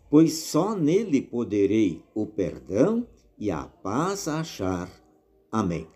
pois 0.10 0.34
só 0.34 0.76
nele 0.76 1.22
poderei 1.22 2.02
o 2.16 2.26
perdão 2.26 3.06
e 3.38 3.52
a 3.52 3.66
paz 3.66 4.28
achar. 4.28 4.90
Amém. 5.52 5.88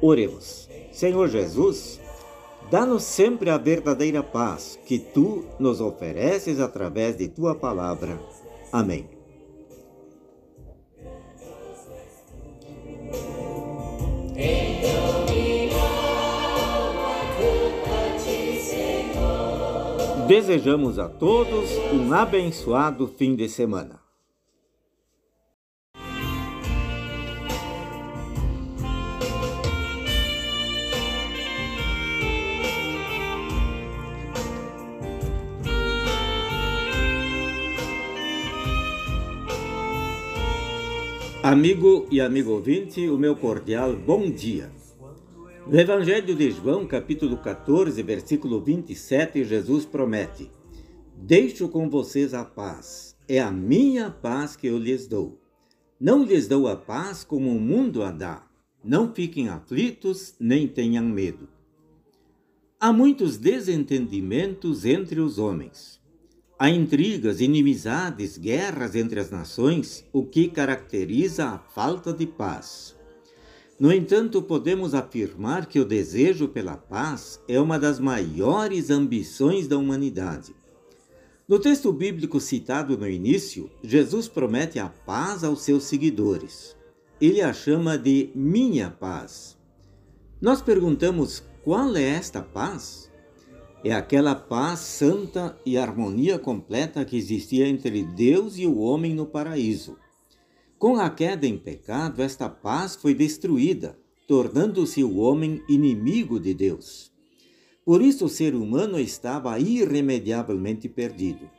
Oremos. 0.00 0.68
Senhor 0.92 1.28
Jesus, 1.28 2.01
Dá-nos 2.72 3.02
sempre 3.02 3.50
a 3.50 3.58
verdadeira 3.58 4.22
paz 4.22 4.78
que 4.86 4.98
tu 4.98 5.44
nos 5.60 5.78
ofereces 5.78 6.58
através 6.58 7.18
de 7.18 7.28
tua 7.28 7.54
palavra. 7.54 8.18
Amém. 8.72 9.10
Desejamos 20.26 20.98
a 20.98 21.10
todos 21.10 21.68
um 21.92 22.14
abençoado 22.14 23.06
fim 23.06 23.36
de 23.36 23.50
semana. 23.50 24.01
Amigo 41.42 42.06
e 42.08 42.20
amigo 42.20 42.52
ouvinte, 42.52 43.08
o 43.08 43.18
meu 43.18 43.34
cordial 43.34 43.96
bom 43.96 44.30
dia. 44.30 44.70
No 45.66 45.76
Evangelho 45.76 46.36
de 46.36 46.52
João, 46.52 46.86
capítulo 46.86 47.36
14, 47.36 48.00
versículo 48.00 48.60
27, 48.60 49.42
Jesus 49.42 49.84
promete: 49.84 50.48
Deixo 51.16 51.68
com 51.68 51.90
vocês 51.90 52.32
a 52.32 52.44
paz, 52.44 53.16
é 53.28 53.40
a 53.40 53.50
minha 53.50 54.08
paz 54.08 54.54
que 54.54 54.68
eu 54.68 54.78
lhes 54.78 55.08
dou. 55.08 55.40
Não 55.98 56.22
lhes 56.22 56.46
dou 56.46 56.68
a 56.68 56.76
paz 56.76 57.24
como 57.24 57.50
o 57.50 57.60
mundo 57.60 58.04
a 58.04 58.12
dá. 58.12 58.46
Não 58.84 59.12
fiquem 59.12 59.48
aflitos, 59.48 60.36
nem 60.38 60.68
tenham 60.68 61.04
medo. 61.04 61.48
Há 62.78 62.92
muitos 62.92 63.36
desentendimentos 63.36 64.84
entre 64.84 65.18
os 65.18 65.40
homens. 65.40 66.00
Há 66.62 66.70
intrigas, 66.70 67.40
inimizades, 67.40 68.38
guerras 68.38 68.94
entre 68.94 69.18
as 69.18 69.32
nações, 69.32 70.04
o 70.12 70.24
que 70.24 70.46
caracteriza 70.46 71.44
a 71.46 71.58
falta 71.58 72.12
de 72.12 72.24
paz. 72.24 72.94
No 73.80 73.92
entanto, 73.92 74.40
podemos 74.40 74.94
afirmar 74.94 75.66
que 75.66 75.80
o 75.80 75.84
desejo 75.84 76.46
pela 76.46 76.76
paz 76.76 77.40
é 77.48 77.60
uma 77.60 77.80
das 77.80 77.98
maiores 77.98 78.90
ambições 78.90 79.66
da 79.66 79.76
humanidade. 79.76 80.54
No 81.48 81.58
texto 81.58 81.92
bíblico 81.92 82.38
citado 82.38 82.96
no 82.96 83.08
início, 83.08 83.68
Jesus 83.82 84.28
promete 84.28 84.78
a 84.78 84.88
paz 84.88 85.42
aos 85.42 85.62
seus 85.62 85.82
seguidores. 85.82 86.76
Ele 87.20 87.40
a 87.40 87.52
chama 87.52 87.98
de 87.98 88.30
minha 88.36 88.88
paz. 88.88 89.58
Nós 90.40 90.62
perguntamos 90.62 91.42
qual 91.64 91.96
é 91.96 92.04
esta 92.04 92.40
paz? 92.40 93.01
É 93.84 93.92
aquela 93.92 94.34
paz 94.34 94.78
santa 94.80 95.58
e 95.66 95.76
harmonia 95.76 96.38
completa 96.38 97.04
que 97.04 97.16
existia 97.16 97.66
entre 97.66 98.02
Deus 98.04 98.56
e 98.56 98.66
o 98.66 98.78
homem 98.78 99.14
no 99.14 99.26
paraíso. 99.26 99.96
Com 100.78 100.96
a 100.96 101.10
queda 101.10 101.46
em 101.46 101.58
pecado, 101.58 102.22
esta 102.22 102.48
paz 102.48 102.94
foi 102.94 103.14
destruída, 103.14 103.98
tornando-se 104.26 105.02
o 105.02 105.18
homem 105.18 105.62
inimigo 105.68 106.38
de 106.38 106.54
Deus. 106.54 107.12
Por 107.84 108.00
isso 108.00 108.26
o 108.26 108.28
ser 108.28 108.54
humano 108.54 108.98
estava 109.00 109.58
irremediavelmente 109.58 110.88
perdido. 110.88 111.50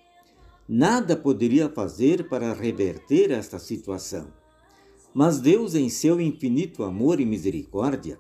nada 0.68 1.18
poderia 1.18 1.68
fazer 1.68 2.30
para 2.30 2.54
reverter 2.54 3.32
esta 3.32 3.60
situação. 3.60 4.28
Mas 5.14 5.40
Deus, 5.40 5.76
em 5.76 5.90
seu 5.90 6.20
infinito 6.22 6.84
amor 6.84 7.20
e 7.20 7.26
misericórdia, 7.26 8.18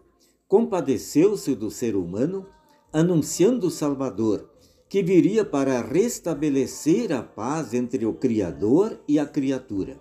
compadeceu-se 0.47 1.55
do 1.55 1.71
ser 1.71 1.95
humano, 1.95 2.45
anunciando 2.93 3.67
o 3.67 3.71
Salvador, 3.71 4.47
que 4.87 5.01
viria 5.01 5.43
para 5.43 5.81
restabelecer 5.81 7.11
a 7.11 7.23
paz 7.23 7.73
entre 7.73 8.05
o 8.05 8.13
Criador 8.13 8.99
e 9.07 9.17
a 9.17 9.25
criatura. 9.25 9.99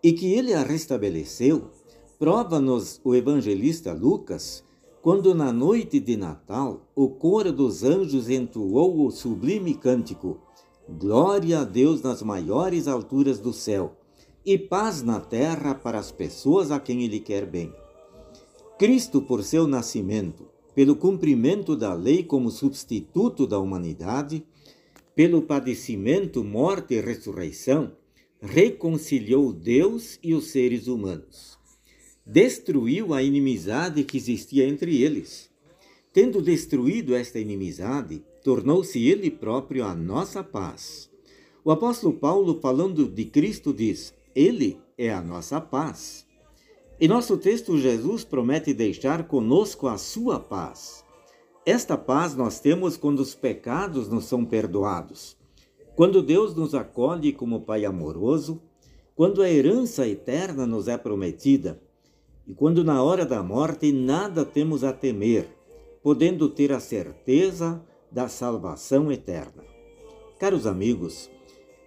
E 0.00 0.12
que 0.12 0.32
ele 0.32 0.54
a 0.54 0.62
restabeleceu, 0.62 1.70
prova-nos 2.16 3.00
o 3.02 3.16
evangelista 3.16 3.92
Lucas, 3.92 4.62
quando 5.02 5.34
na 5.34 5.52
noite 5.52 5.98
de 5.98 6.16
Natal 6.16 6.82
o 6.94 7.08
coro 7.08 7.52
dos 7.52 7.82
anjos 7.82 8.30
entoou 8.30 9.04
o 9.04 9.10
sublime 9.10 9.74
cântico: 9.74 10.38
Glória 10.88 11.60
a 11.60 11.64
Deus 11.64 12.00
nas 12.02 12.22
maiores 12.22 12.86
alturas 12.86 13.40
do 13.40 13.52
céu 13.52 13.96
e 14.44 14.56
paz 14.56 15.02
na 15.02 15.18
terra 15.18 15.74
para 15.74 15.98
as 15.98 16.12
pessoas 16.12 16.70
a 16.70 16.78
quem 16.78 17.02
ele 17.02 17.18
quer 17.18 17.44
bem. 17.44 17.74
Cristo, 18.78 19.20
por 19.20 19.42
seu 19.42 19.66
nascimento, 19.66 20.46
pelo 20.76 20.94
cumprimento 20.94 21.74
da 21.74 21.94
lei 21.94 22.22
como 22.22 22.50
substituto 22.50 23.46
da 23.46 23.58
humanidade, 23.58 24.44
pelo 25.14 25.40
padecimento, 25.40 26.44
morte 26.44 26.92
e 26.92 27.00
ressurreição, 27.00 27.92
reconciliou 28.42 29.54
Deus 29.54 30.18
e 30.22 30.34
os 30.34 30.48
seres 30.48 30.86
humanos. 30.86 31.56
Destruiu 32.26 33.14
a 33.14 33.22
inimizade 33.22 34.04
que 34.04 34.18
existia 34.18 34.68
entre 34.68 35.02
eles. 35.02 35.48
Tendo 36.12 36.42
destruído 36.42 37.14
esta 37.14 37.38
inimizade, 37.38 38.22
tornou-se 38.44 39.02
ele 39.02 39.30
próprio 39.30 39.82
a 39.82 39.94
nossa 39.94 40.44
paz. 40.44 41.08
O 41.64 41.70
apóstolo 41.70 42.12
Paulo, 42.12 42.60
falando 42.60 43.08
de 43.08 43.24
Cristo, 43.24 43.72
diz: 43.72 44.12
ele 44.34 44.78
é 44.98 45.10
a 45.10 45.22
nossa 45.22 45.58
paz. 45.58 46.25
Em 46.98 47.08
nosso 47.08 47.36
texto, 47.36 47.76
Jesus 47.76 48.24
promete 48.24 48.72
deixar 48.72 49.28
conosco 49.28 49.86
a 49.86 49.98
sua 49.98 50.40
paz. 50.40 51.04
Esta 51.66 51.94
paz 51.94 52.34
nós 52.34 52.58
temos 52.58 52.96
quando 52.96 53.20
os 53.20 53.34
pecados 53.34 54.08
nos 54.08 54.24
são 54.24 54.46
perdoados, 54.46 55.36
quando 55.94 56.22
Deus 56.22 56.54
nos 56.54 56.74
acolhe 56.74 57.34
como 57.34 57.60
Pai 57.60 57.84
amoroso, 57.84 58.62
quando 59.14 59.42
a 59.42 59.50
herança 59.50 60.08
eterna 60.08 60.66
nos 60.66 60.88
é 60.88 60.96
prometida 60.96 61.82
e 62.46 62.54
quando 62.54 62.82
na 62.82 63.02
hora 63.02 63.26
da 63.26 63.42
morte 63.42 63.92
nada 63.92 64.42
temos 64.42 64.82
a 64.82 64.92
temer, 64.92 65.48
podendo 66.02 66.48
ter 66.48 66.72
a 66.72 66.80
certeza 66.80 67.84
da 68.10 68.26
salvação 68.26 69.12
eterna. 69.12 69.64
Caros 70.38 70.66
amigos, 70.66 71.28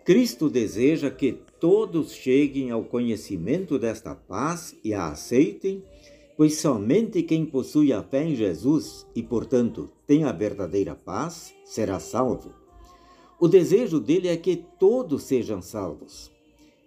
Cristo 0.10 0.50
deseja 0.50 1.12
que 1.12 1.38
todos 1.60 2.14
cheguem 2.14 2.72
ao 2.72 2.84
conhecimento 2.84 3.78
desta 3.78 4.16
paz 4.16 4.76
e 4.84 4.92
a 4.92 5.10
aceitem, 5.10 5.84
pois 6.36 6.58
somente 6.58 7.22
quem 7.22 7.46
possui 7.46 7.94
a 7.94 8.02
fé 8.02 8.24
em 8.24 8.34
Jesus 8.34 9.06
e, 9.16 9.22
portanto, 9.22 9.88
tem 10.08 10.24
a 10.24 10.32
verdadeira 10.32 10.96
paz, 10.96 11.54
será 11.64 12.00
salvo. 12.00 12.56
O 13.40 13.48
desejo 13.48 14.00
dele 14.00 14.30
é 14.30 14.36
que 14.36 14.56
todos 14.80 15.22
sejam 15.22 15.62
salvos. 15.62 16.32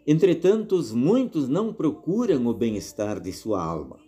Entretanto, 0.04 0.82
muitos 0.92 1.48
não 1.48 1.72
procuram 1.72 2.44
o 2.48 2.52
bem-estar 2.52 3.20
de 3.20 3.32
sua 3.32 3.62
alma. 3.62 4.00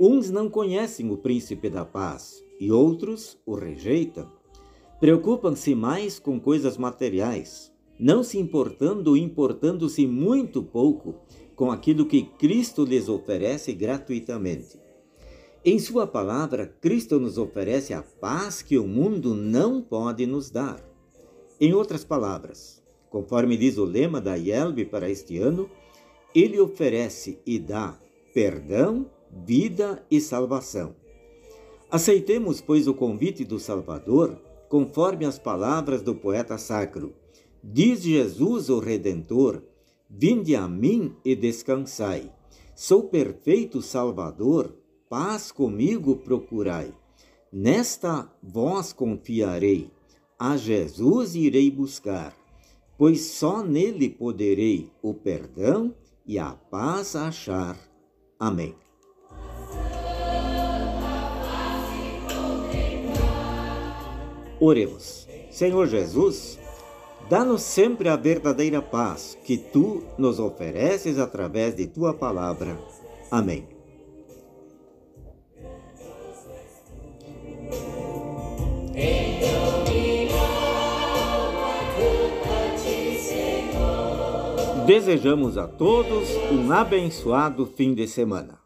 Uns 0.00 0.30
não 0.30 0.48
conhecem 0.48 1.10
o 1.10 1.18
príncipe 1.18 1.68
da 1.68 1.84
paz 1.84 2.42
e 2.58 2.72
outros 2.72 3.36
o 3.44 3.54
rejeitam. 3.54 4.32
Preocupam-se 4.98 5.74
mais 5.74 6.18
com 6.18 6.40
coisas 6.40 6.78
materiais, 6.78 7.75
não 7.98 8.22
se 8.22 8.38
importando 8.38 9.10
ou 9.10 9.16
importando-se 9.16 10.06
muito 10.06 10.62
pouco 10.62 11.14
com 11.54 11.70
aquilo 11.70 12.06
que 12.06 12.22
Cristo 12.22 12.84
lhes 12.84 13.08
oferece 13.08 13.72
gratuitamente. 13.72 14.78
Em 15.64 15.78
Sua 15.78 16.06
palavra, 16.06 16.66
Cristo 16.80 17.18
nos 17.18 17.38
oferece 17.38 17.92
a 17.92 18.02
paz 18.02 18.62
que 18.62 18.78
o 18.78 18.86
mundo 18.86 19.34
não 19.34 19.80
pode 19.80 20.26
nos 20.26 20.50
dar. 20.50 20.80
Em 21.60 21.72
outras 21.72 22.04
palavras, 22.04 22.82
conforme 23.10 23.56
diz 23.56 23.78
o 23.78 23.84
lema 23.84 24.20
da 24.20 24.36
IELB 24.36 24.84
para 24.84 25.10
este 25.10 25.38
ano, 25.38 25.68
ele 26.34 26.60
oferece 26.60 27.40
e 27.46 27.58
dá 27.58 27.98
perdão, 28.34 29.10
vida 29.46 30.04
e 30.10 30.20
salvação. 30.20 30.94
Aceitemos, 31.90 32.60
pois, 32.60 32.86
o 32.86 32.92
convite 32.92 33.44
do 33.44 33.58
Salvador, 33.58 34.38
conforme 34.68 35.24
as 35.24 35.38
palavras 35.38 36.02
do 36.02 36.14
poeta 36.14 36.58
sacro 36.58 37.14
Diz 37.68 38.02
Jesus, 38.02 38.70
o 38.70 38.78
Redentor: 38.78 39.60
Vinde 40.08 40.54
a 40.54 40.68
mim 40.68 41.16
e 41.24 41.34
descansai. 41.34 42.32
Sou 42.76 43.08
perfeito 43.08 43.82
Salvador, 43.82 44.72
paz 45.08 45.50
comigo 45.50 46.14
procurai. 46.14 46.94
Nesta 47.52 48.30
vós 48.40 48.92
confiarei, 48.92 49.90
a 50.38 50.56
Jesus 50.56 51.34
irei 51.34 51.68
buscar, 51.68 52.36
pois 52.96 53.22
só 53.22 53.64
nele 53.64 54.10
poderei 54.10 54.88
o 55.02 55.12
perdão 55.12 55.92
e 56.24 56.38
a 56.38 56.52
paz 56.52 57.16
achar. 57.16 57.76
Amém. 58.38 58.76
Oremos. 64.60 65.26
Senhor 65.50 65.86
Jesus, 65.88 66.58
Dá-nos 67.28 67.62
sempre 67.62 68.08
a 68.08 68.14
verdadeira 68.14 68.80
paz 68.80 69.36
que 69.44 69.58
tu 69.58 70.04
nos 70.16 70.38
ofereces 70.38 71.18
através 71.18 71.74
de 71.74 71.86
tua 71.86 72.14
palavra. 72.14 72.78
Amém. 73.30 73.66
Desejamos 84.86 85.58
a 85.58 85.66
todos 85.66 86.28
um 86.52 86.70
abençoado 86.70 87.66
fim 87.66 87.92
de 87.92 88.06
semana. 88.06 88.65